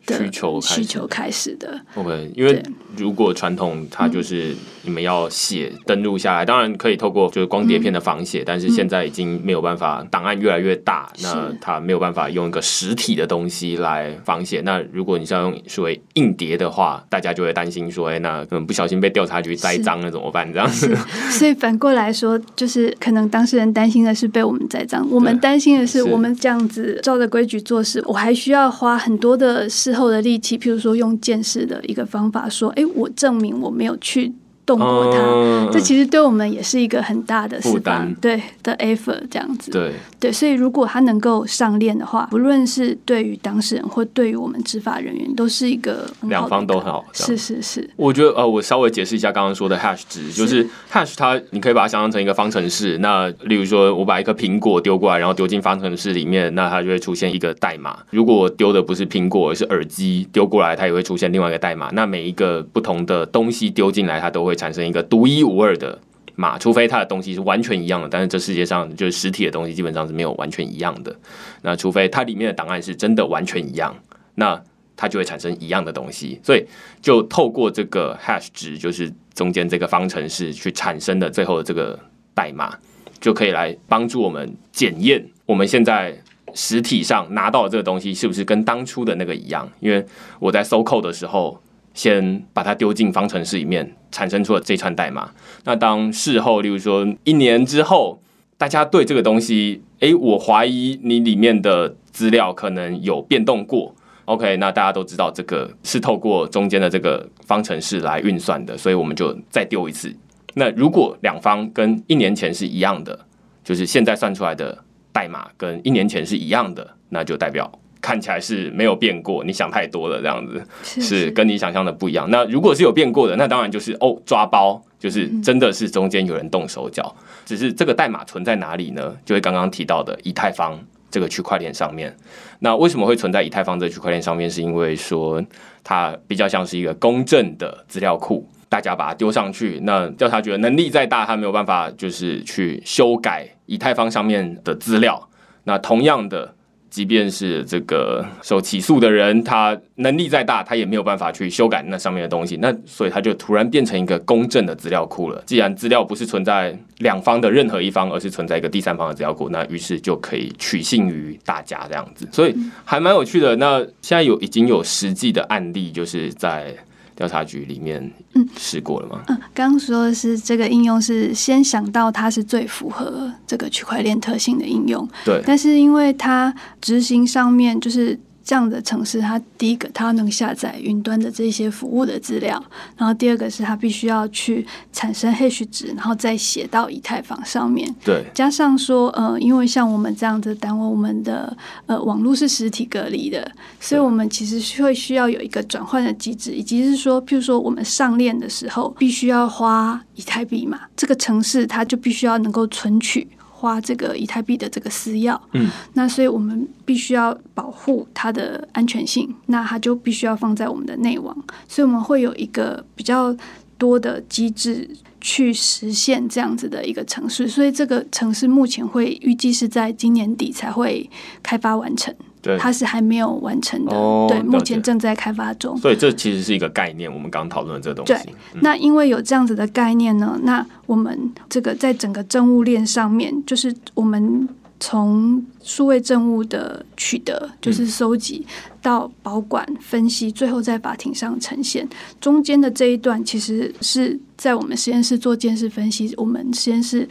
[0.08, 0.74] 需求开始。
[0.74, 1.80] 需求开始的。
[1.94, 2.62] OK，因为
[2.96, 14.60] 如果传统它就是你们要写登录下来，当然可以透过就是光碟片的仿写，但是现在已经没有办法，档案越来越大，那它没有办法用一个实体的东西来仿写。
[14.62, 20.50] 那如果你是要用所谓硬碟的话，大家就会担心说，哎、那可能不小心被调查局栽赃了怎么办？
[20.52, 20.68] 这样。
[20.68, 20.96] 子，
[21.30, 26.14] 所以反过来说，就是可能当事人担心的是被我们栽赃，我们担心的是是。
[26.14, 34.33] 我们这样子照着规矩做事，我还需要花很多的事后的力气，譬如说用见识的一个方法说，哎，我证明我没有去
[34.64, 35.18] 动过它。
[35.18, 39.70] 嗯这其实对我们也是一个很大的负担对的 effort 这样子。
[39.70, 39.92] 对。
[40.20, 52.96] 对，所以如果它能够上链的话，不论是对于当事人或对于我们执法人员，都是一个两方都很好是是是，我觉得呃，我稍微解释一下刚刚说的 hash 值，就是 hash 它你可以把它想象成一个方程式。
[52.98, 57.98] 那例如说，我把一颗苹果丢过来，然后丢进方程式里面，那它就会出现一个代码。
[58.11, 61.90] 如果我丢的不是苹果，而是耳机丢过来，它也会出现另外一个代码。
[61.92, 65.98] 那每一个不同的东西丢进来，它都会产生一个独一无二的。
[66.36, 71.14] 码，除非它的东西是完全一样的，但是这世界上就是实体的东西基本上是没有完全一样的。
[71.62, 73.94] 那除非它里面的档案是真的完全一样，
[74.34, 74.60] 那
[74.96, 76.40] 它就会产生一样的东西。
[76.42, 76.66] 所以
[77.00, 81.96] 就透过这个 hash 值，就是中间这个方程式去产生的最后的这个
[82.34, 82.76] 代码，
[83.20, 86.20] 就可以来帮助我们检验我们现在
[86.52, 89.70] 实体上拿到的这个东西是不是跟当初的那个一样。
[89.78, 90.04] 因为
[90.40, 91.62] 我在搜扣的时候，
[91.94, 95.30] 先把它丢进方程式里面，产生出了这串代码。
[95.64, 98.20] 那当事后，例如说一年之后，
[98.59, 103.95] 大家对这个东西，诶，我怀疑你里面的资料可能有变动过。
[104.26, 110.14] OK，那大家都知道这个是透过中间的这个方程式来运算的，所以我们就再丢一次。
[110.55, 113.18] 那如果两方跟一年前是一样的，
[113.62, 114.82] 就是现在算出来的
[115.12, 117.70] 代码跟一年前是一样的，那就代表
[118.05, 119.42] 看起来是没有变过。
[119.42, 122.28] 你想太多了，这样子是是跟你想象的不一样。
[122.28, 129.16] 那如果是有变过的，那当然就是哦抓包，就是真的是中间有人动手脚，只是这个代码存在哪里呢？
[129.24, 130.78] 就是刚刚提到的以太坊
[131.11, 132.14] 这个区块链上面。
[132.59, 134.50] 那为什么会存在以太坊这个区块链上面？
[134.50, 135.42] 是因为说
[135.82, 145.26] 它比较像是一个公正的资料库，大家把它丢上去，那调查局的能力再大，他没有办法就是去修改以太坊上面的资料。
[145.64, 146.55] 那同样的。
[146.95, 152.57] 即便是这个受起诉的人，他能力再大，他也没有办法去修改那上面的东西。
[152.59, 155.42] 那所以他就突然变成一个公正的资料库了。
[155.45, 162.28] 既然资料不是存在两方的任何一方，而是存在一个第三方的资料库，那于是就可以取信于大家这样子。
[162.30, 163.57] 所以还蛮有趣的。
[163.57, 166.72] 那现在有已经有实际的案例，就是在。
[167.16, 169.22] 调查局里面，嗯，试过了吗？
[169.28, 178.18] 嗯，刚刚说的是这个应用是先想到它是最符合这个区块链特性的应用，对，但是因为它执行上面就是。
[178.45, 182.62] 这样的城市，它第一个它能下载云端的这些服务的资料，
[182.97, 187.92] 然后第二个是它必须要去产生 hash 值，然后再写到以太坊上面。
[188.05, 203.26] 对，加上说，呃，因为像我们这样的单位，我们的呃网络是实体隔离的，所以我们其实会需要有一个转换的机制，以及是说，譬如说我们上链的时候，必须要花以太币嘛，这个城市它就必须要能够存取。
[203.64, 211.34] 花这个以太币的这个私钥，嗯，那所以我们必须要保护它的安全性，那它就必须要放在我们的内网，
[211.66, 213.34] 所以我们会有一个比较
[213.78, 214.86] 多的机制
[215.18, 221.08] 去实现这样子的一个城市，所以这个城市目前会预计是在今年底才会
[221.42, 222.14] 开发完成。
[222.59, 223.90] 它是还没有完成的，
[224.28, 225.76] 对，目前正在开发中。
[225.78, 228.12] 所以这其实是一个概念，我们刚讨论的这个东西。
[228.12, 238.47] 对，那因为有这样子的概念呢，那我们这个在整个政务链上面，就是我们从数位政务的取得，就是收集
[238.82, 241.88] 到保管、分析，最后在法庭上呈现，
[242.20, 247.09] 中间的这一段，其实是在我们实验室做监视分析，我们实验室。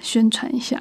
[0.00, 0.80] 宣传一下，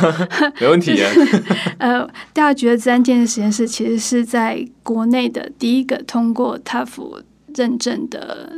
[0.60, 1.10] 没问题啊。
[1.78, 7.22] 呃，第二局的自然建设实验室其实是在国内的第一个通过 TUF
[7.54, 8.50] 认证的，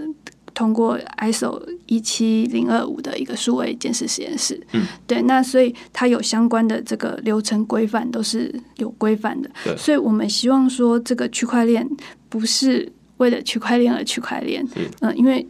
[0.54, 4.60] 通过 ISO 一七零二五的一个数位建设实验室。
[4.72, 9.50] 嗯，对，那所以它有相关的这个流程规范都是有规范的。
[9.64, 11.88] 对，所以我们希望说，这个区块链
[12.28, 14.66] 不是为了区块链而区块链。
[15.00, 15.46] 嗯，因为。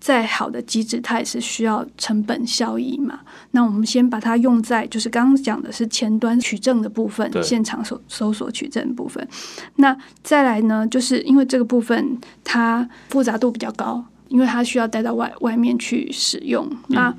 [0.00, 3.20] 再好的机制，它也是需要成本效益嘛。
[3.50, 9.26] 那我们先把它用在，就是刚刚讲的是前端取证的部分，现场搜搜索取证部分。
[9.76, 16.70] 那再来呢，就是因为这个部分它复杂度比较高，因为它需要带到外外面去使用。
[16.86, 17.12] 那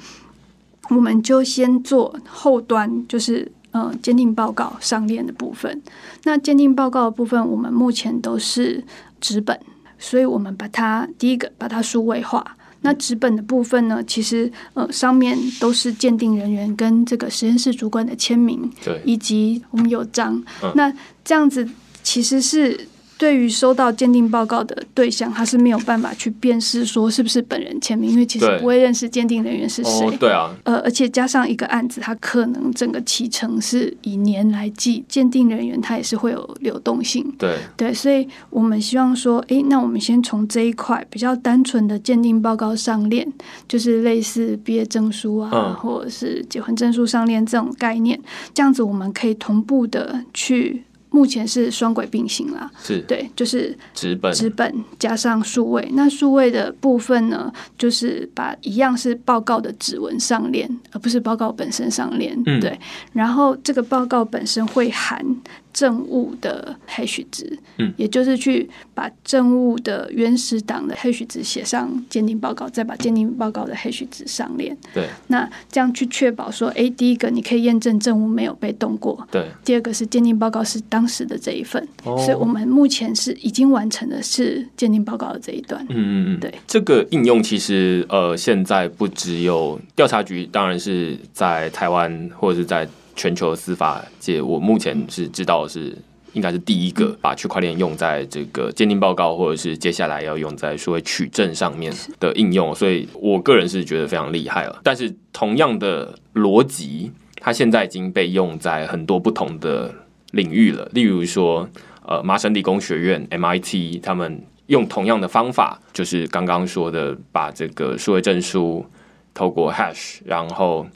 [0.89, 5.81] 我们就先做后端，就是呃鉴定报告上链的部分。
[6.23, 8.83] 那鉴定报告的部分，我们目前都是
[9.19, 9.59] 纸本，
[9.97, 12.55] 所以我们把它第一个把它数位化。
[12.81, 14.03] 那纸本的部分呢？
[14.05, 20.43] 其实呃，上面都是鉴定人员跟这个实验室主管的签名，对，以及我们有章。
[20.75, 21.67] 那这样子
[22.03, 22.87] 其实是。
[23.19, 30.09] 对于收到鉴定报告的对象，他是没有办法去辨识说是不是本人签名，因为其实不会认识鉴定人员是谁。
[30.17, 37.29] 对啊，呃，而且加上一个案子，它可能整个期程是以年来计，鉴定人员他也是会有流动性。
[37.37, 43.29] 对对，所以我们希望说，哎，那我们先从这一块比较单纯的鉴定报告上链，
[43.67, 48.17] 就是类似毕业证书啊，或者是结婚证书上链这种概念，
[48.53, 50.85] 这样子我们可以同步的去。
[51.09, 55.87] 目前是双轨并行啦，是对，就是纸本纸本加上数位。
[55.93, 62.41] 那数位的部分呢，就是把一样是报告的指纹上链，而不是报告本身上链。
[62.59, 62.79] 对，
[63.13, 65.25] 然后这个报告本身会含。
[65.73, 74.75] 政务的 hash 值，嗯，也就是去把政务的原始档的 hash 值写上鉴定报告，再把鉴定报告的 hash 值上链。
[74.93, 85.85] 对，那这样去确保说，哎，第一个你可以验证政务没有被动过，对；第二个是鉴定报告是当时的这一份，所以我们目前是已经完成的是鉴定报告的这一段。
[85.89, 86.53] 嗯嗯嗯，对。
[86.67, 92.87] 这个应用其实呃，现在不只有调查局，当然是在台湾或者是在。
[93.19, 95.93] 全球司法界，我目前是知道是
[96.31, 104.79] 应该是第一个把区块链用在这个鉴定报告，或者是接下来要用在所谓取证上面的应用，所以我个人是觉得非常厉害了。
[104.81, 107.11] 但是同样的逻辑，
[107.41, 109.93] 它现在已经被用在很多不同的
[110.31, 110.87] 领域了。
[110.93, 111.67] 例如说，
[112.07, 118.85] 呃，麻省理工学院 MIT 他们用同样的方法，就是刚刚说的，把这个数位证书
[119.33, 120.87] 透过 hash，然后。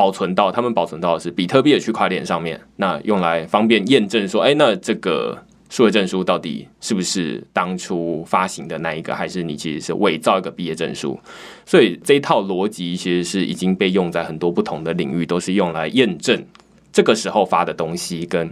[0.00, 5.36] 保存到他们保存到的是比特币的区块链上面，那用来方便验证说，哎，那这个
[5.68, 11.20] 数位证书到底是不是当初发行的那一个，还是你其实是伪造一个毕业证书？
[11.66, 16.42] 所以这一套逻辑其实是已经被用在很多不同的领域，都是用来验证
[16.90, 18.50] 这个时候发的东西跟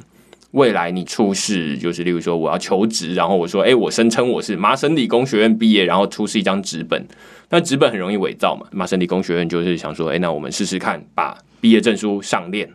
[0.53, 7.07] 未来你出示，就是例如说我要求职，然后我说，哎，我声称我是麻省理工学院毕业，然后出示一张纸本，
[7.51, 8.67] 那纸本很容易伪造嘛。
[8.73, 12.69] 麻省理工学院就是想说，哎，那我们试试看，把毕业证书上链。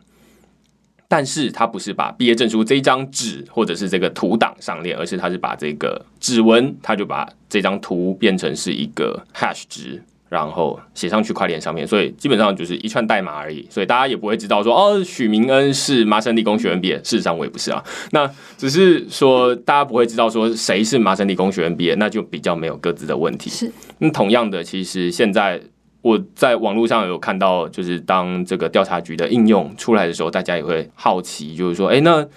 [1.08, 10.02] 但是他不是把毕业证书这张纸或者是这个图档上链，而是他是把这个指纹，他就把这张图变成是一个 hash 值，
[10.34, 18.28] 然后写上去块链上面，所以基本上就是一串代码而已，所以大家也不会知道说哦，许明恩是麻省理工学院毕业，事实上我也不是啊，那
[18.58, 23.52] 只是说大家不会知道说谁是麻省理工学院毕业，那就比较没有各自的问题。
[23.52, 25.62] 是，那同样的，其实现在。
[26.04, 32.28] 我在网络上有看到，就是当这个调查局的应用出来的时候，大家也会好奇，就是说，哎，那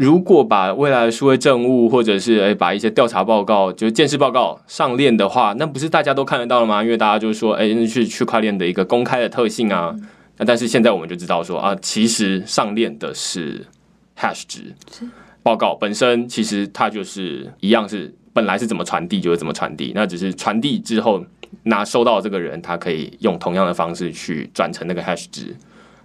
[0.00, 6.82] 如果把未来的数位政务，或者是诶把一些调查报告，就是见识报告上链的话，那不是大家都看得到了吗？
[6.82, 9.94] 因为大家就是说，哎，那是区块链的一个公开的特性啊。
[10.38, 13.66] 那但是现在我们就知道说啊，其实上链的是
[14.18, 14.74] hash 值，
[15.42, 21.22] 报告本身其实它就是一样是本来是怎么传递就是怎么传递，那只是传递之后。
[21.64, 25.54] 那收到这个人，他可以用同样的方式去转成那个 hash 值，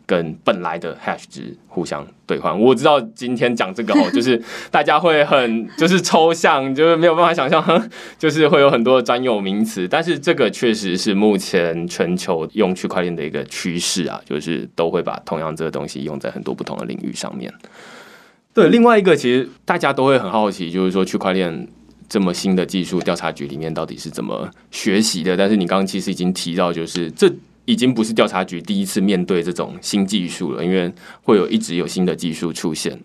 [0.06, 2.60] 跟本来的 hash 值互相兑换。
[2.60, 4.42] 我知道今天讲这个哦， 就是
[4.72, 9.88] 大家会很就是抽象，就是没有办法想象，就是会有很多专有名词。
[9.88, 17.54] 但是这个确实是目前全球用区块链的一个趋势啊，就是都会把同样这个东西用在很多不同的领域上面。
[18.54, 21.68] 对，另外一个其实大家都会很好奇，就是说区块链。
[22.08, 25.36] 这么新的技术，调查局里面到底是怎么学习的？
[25.36, 27.28] 但是你刚刚其实已经提到，就是这
[27.66, 30.92] 已经不是调查局第一次面对这种新技术了，因为
[31.24, 32.98] 会有一直有新的技术出现。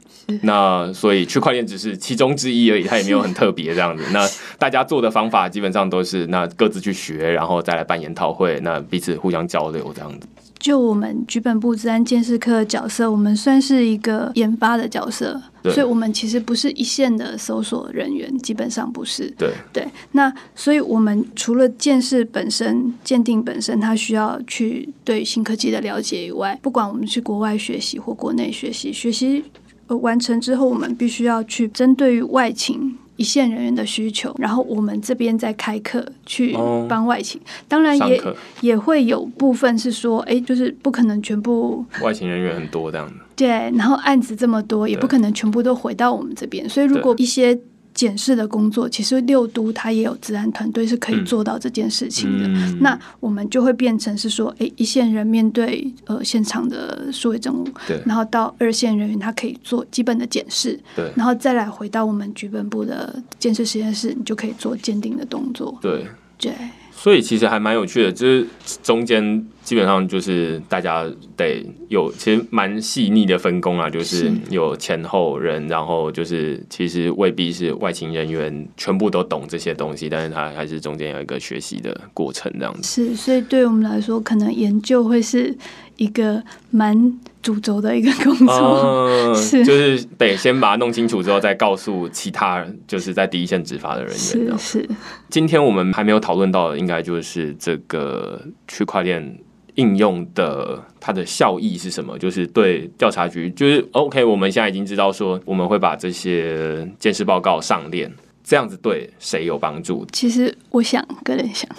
[0.43, 4.05] 那所以区块链只是其中之一而已，它也没有很特别这样子。
[4.13, 10.29] 那大家做的方法基本上都是那各自去学，然后再来办研讨会，那彼此互相交流这样子。
[10.61, 19.33] 就我们局本部治安建设科的角色，我们算是一个研发的角色，所以我们其实不是一线的搜索人员，基本上不是。
[19.39, 29.43] 对对，那所以我们除了建设本身、鉴定本身，它需要去对新科技的了解以外，不管我们去国外学习或国内学习，学习
[29.87, 32.95] 完成之后，我们必须要去针对于外勤。
[33.21, 36.57] 一线人员的需求，然后我们这边在开课去
[36.89, 38.19] 帮外勤，当然也
[38.63, 47.59] 也会有部分是说，哎，就是不可能全部外勤人员很多这样的，对，然后案子这么多，也不可能全部都回到我们这边，所以如果一些。
[48.01, 52.49] 检视的工作，其实六都它也有治安团队是可以做到这件事情的。
[52.81, 66.07] 那我们就会变成是说，哎，一线人面对呃现场的数位证物，对，然后到二线人员他可以做基本的检视，对，然后再来回到我们局本部的建设实验室，你就可以做鉴定的动作，对，
[66.39, 66.55] 对。
[67.03, 68.47] 所以其实还蛮有趣的，就是
[68.83, 71.03] 中间基本上就是大家
[71.35, 83.07] 得有其实蛮细腻的分工啊，就是有前后人，然后就是其实未必是外勤人员全部都懂这些东西，但是他还是中间有一个学习的过程这样子。
[83.07, 85.57] 是，所以对我们来说，可能研究会是。
[86.01, 94.19] 一个蛮主轴的一个工作， 是就是得先把它弄清楚之后，再告诉其他就是在第一线执法的人员。
[94.19, 94.89] 是是。
[95.29, 99.39] 今天我们还没有讨论到的，应该就是这个区块链
[99.75, 102.19] 应用的它的效益是什么？
[102.19, 108.11] 就是对调查局，就是 OK，我们现在已经知道说，我们会把这些监视报告上链。
[108.51, 110.05] 这样子对谁有帮助？
[110.11, 111.71] 其实我想，个人想，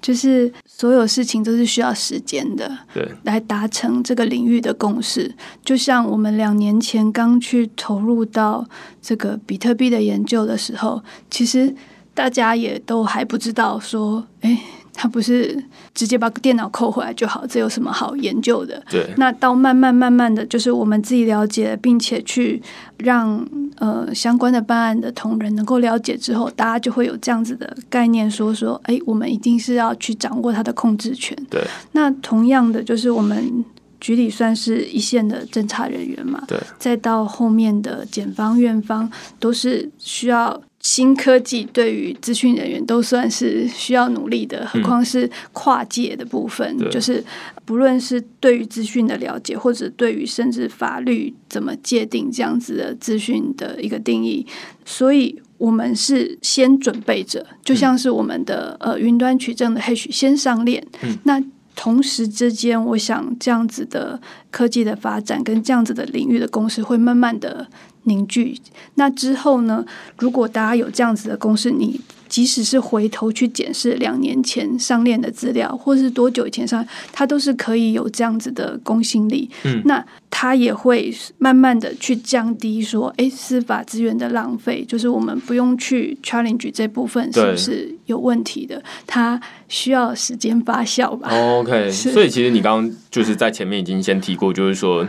[0.00, 5.32] 就是所有事情都是需要时间的，对，来达成这个领域的共识。
[5.64, 8.66] 就像我们两年前刚去投入到
[9.00, 11.00] 这个比特币的研究的时候，
[11.30, 11.72] 其实
[12.12, 14.58] 大家也都还不知道说，哎。
[14.98, 15.62] 他不是
[15.94, 18.82] 直接把电脑扣回来就好，这有什么好研究的？
[18.88, 19.12] 对。
[19.18, 22.62] 那到慢慢慢慢的就是我们自己了解，并且去
[22.96, 31.36] 让呃相关的办案的同仁能够了解之后，大家就会有这样子的概念，说说，哎，我们一定是要去掌握他的控制权。
[31.50, 31.62] 对。
[31.92, 33.64] 那同样的，就是我们
[34.00, 36.58] 局里算是一线的侦查人员嘛，对。
[36.78, 40.58] 再到后面的检方、院方，都是需要。
[40.88, 47.22] 新科技对于资讯人员都算是需要努力的，何况是跨界的部分，就是
[47.64, 54.46] 不论是对于资讯的了解，或者对于甚至法律怎么界定这样子的资讯的一个定义，
[54.84, 60.86] 所以我们是先准备着，就像是我们的呃云端取证的 H 先上链，
[61.24, 61.42] 那
[61.74, 64.20] 同时之间，我想这样子的
[64.52, 67.66] 科技的发展跟这样子的领域的公司会慢慢的。
[68.06, 68.58] 凝聚。
[68.94, 69.84] 那之后呢，
[70.18, 79.48] 如果大家有这样子的公式，你即使是回头去检视两年前上链的资料，或是多久以前上，它都是可以有这样子的公信力。
[79.64, 91.28] 嗯那它也会慢慢的去降低说，哎，司法资源的浪费，就是我们不用去 challenge 这部分是不是有问题的，它需要时间发酵吧。
[91.30, 95.06] 哦 OK， 所以其实你刚刚就是在前面已经先提过，就是说。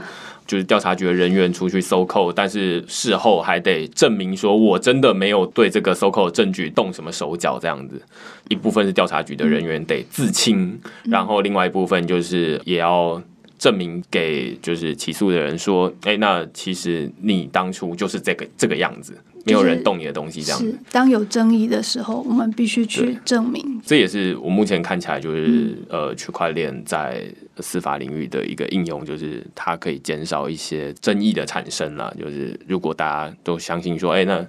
[0.47, 8.01] 就是调查局的人员出去搜扣，但是事后还得证明说我真的没有对这个搜扣证据动什么手脚，这样子。
[8.49, 13.21] 一部分是调查局的人员得自清，然后另外一部分就是也要
[13.59, 19.17] 证明给就是起诉的人说，哎、那其实你当初就是这个这个样子，
[19.47, 20.69] 没有人动你的东西，这样子。
[20.69, 23.81] 是，当有争议的时候，我们必须去证明。
[23.85, 27.23] 这也是我目前看起来就是、呃区块链在
[27.59, 32.13] 司法领域的一个应用，就是它可以减少一些争议的产生啦。
[32.19, 34.45] 就是如果大家都相信说，哎、那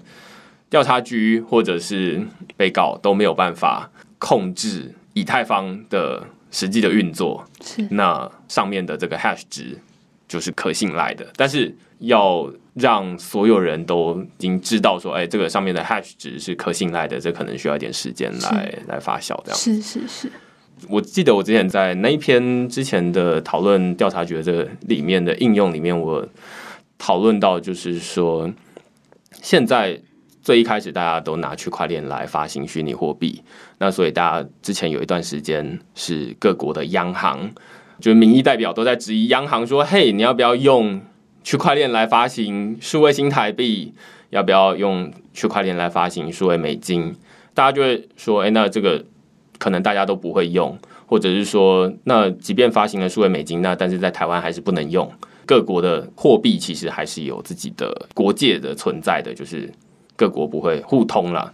[0.68, 2.20] 调查局或者是
[2.56, 9.78] 被告都没有办法控制以太坊的实际的运作，是那上面的这个 hash 值
[10.26, 19.36] 就是可信赖的，但是要让所有人都已经知道说，哎、这个上面的 hash 值是可信赖的，这可能需要一点时间来来发酵。
[19.44, 20.30] 这样，是是是，
[20.88, 26.26] 我记得我之前在那一篇之前的讨论调查局的这个里面的应用里面，我
[26.98, 28.52] 讨论到就是说，
[29.42, 30.00] 现在
[30.42, 33.42] 最一开始大家都拿区块链来发行虚拟货币，
[33.78, 37.50] 那所以大家之前有一段时间是各国的央行，
[38.00, 41.00] 就是民意代表都在质疑央行说：“嘿，你要不要用
[41.48, 43.94] 区块链来发行数位新台币？
[44.28, 47.16] 要不要用区块链来发行数位美金？”
[47.54, 49.02] 大家就会说：“哎、那这个
[49.58, 50.76] 可能大家都不会用，
[51.06, 55.10] 或者是说，那即便发行了数位美金，那但是在台湾还是不能用。
[55.46, 59.72] 各国的货币其实还是有自己的国界的存在的，就是
[60.16, 61.50] 各国不会互通啦。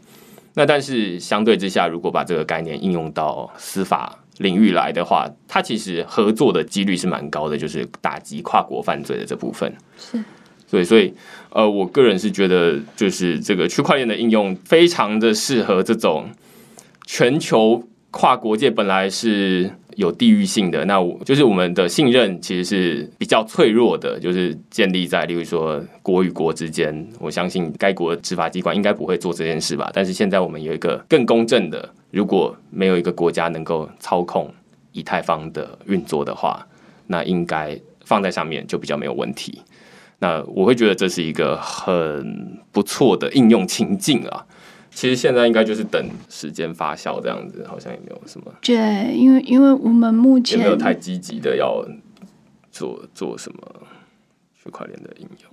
[0.55, 9.72] 那但是相对之下，如果把这个概念应用到司法领域来的话，它其实合作的几率是蛮高的，就是打击跨国犯罪的这部分。
[9.99, 10.22] 是
[10.70, 11.14] 对，所以
[11.51, 16.28] 呃，我个人是觉得，就是这个区块链的应用非常的适合这种
[17.07, 29.90] 全球跨国界本来是有地域性的，那我就是我们的信任其实是比较脆弱的，就是建立在例如说国与国之间，我相信该国的执法机关应该不会做这件事吧。
[29.95, 34.53] 但是现在我们有一个更公正的，如果没有一个国家能够操控
[34.92, 36.66] 以太坊的运作的话，
[37.07, 39.62] 那应该放在上面就比较没有问题。
[40.20, 44.47] 那我会觉得这是一个很不错的应用情境啊。
[44.95, 51.84] 其实现在应该就是等时间发酵这样子，好像也没有什么，对，因为因为我们目也没有太积极的要
[52.70, 53.59] 做做什么
[54.55, 55.51] 区块链的应用。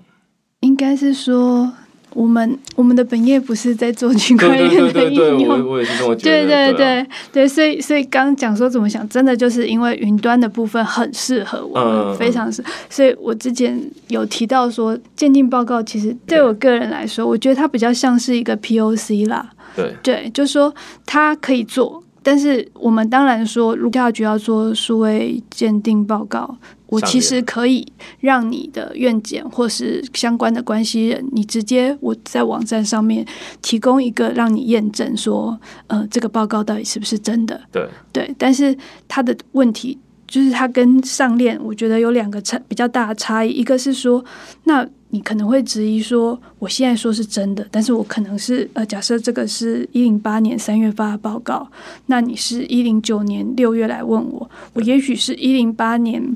[0.61, 1.73] 应该是说，
[2.13, 5.59] 我们我们的本业不是在做区块对对链的对对对，应用。
[5.65, 6.67] 我我也是这么觉对得。
[6.67, 12.63] 对对啊对，所以所以刚讲说怎么想，真的就是因为云端的部分很适合我们，嗯非常适。
[12.89, 19.49] 所以我之前有提到说，鉴定报告其实对我个人来说，我觉得它比较像是一个 POC 啦。
[19.75, 20.73] 对对，就是说
[21.05, 26.57] 它可以做，但是我们当然说，如调局要做数位鉴定报告，
[26.91, 27.87] 我其实可以
[28.19, 33.25] 让你的院检或是相关的关系人，你直接我在网站上面
[33.61, 37.59] 提供一个让你验证说，呃，这个报告到底是不是真的。
[37.71, 37.87] 对。
[38.11, 38.77] 对，但是
[39.07, 44.23] 他的问题就是他跟上链，我觉得有两个差比较大的差异，一个是说，
[44.65, 51.69] 那你可能会质疑说，我现在说是真的，但是我可能是呃，假设这个是一零八年三月发的报告，
[52.07, 56.35] 那你是一零九年六月来问我，我也许是一零八年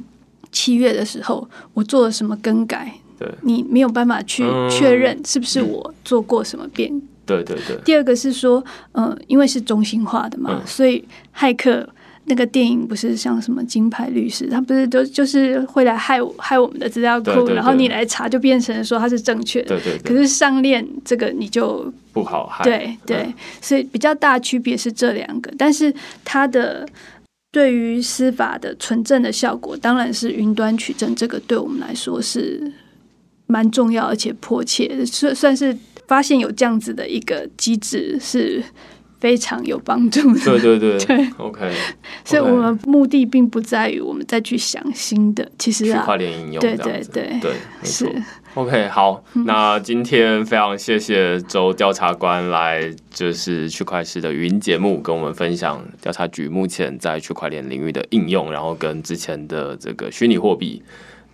[0.55, 2.89] 七月的时候，我做了什么更改。
[3.17, 6.91] 对你没有办法去嗯确认是不是我做过什么变
[7.25, 11.01] 对对对，第二个是说，呃，因为是中心化的嘛，嗯所以
[11.33, 11.87] 骇客
[12.25, 19.69] 那个电影不是像什么金牌律师，他不是都就是会来害我害我们的资料库，对对对然后你来查就变成说它是正确的。
[19.69, 22.65] 对对对，可是上链这个你就不好害。
[22.65, 25.93] 对对，所以比较大区别是这两个，但是
[26.25, 26.85] 它的
[27.55, 32.61] 对于司法的纯正的效果，当然是云端取证，这个对我们来说是
[33.47, 35.73] 蛮重要而且迫切的，算算是
[36.05, 38.61] 发现有这样子的一个机制是
[39.21, 40.39] 非常有帮助的。
[40.43, 41.71] 对对对 对，OK，
[42.25, 47.53] 所以我们目的并不在于我们再去想新的，其实区啊，块链应用对对对对，
[47.85, 48.05] 是。
[48.55, 60.81] OK，好，那今天非常谢谢周调查官来，就是区块市的语音节目，跟我们分享调查局目前在区块链领域的应用，然后跟之前的这个虚拟货币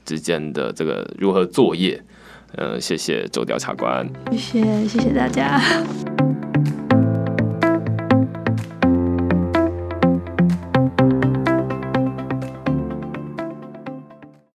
[0.03, 2.01] 之间的这个如何作业。
[2.55, 5.61] 呃，谢谢周调查官，谢谢谢谢大家。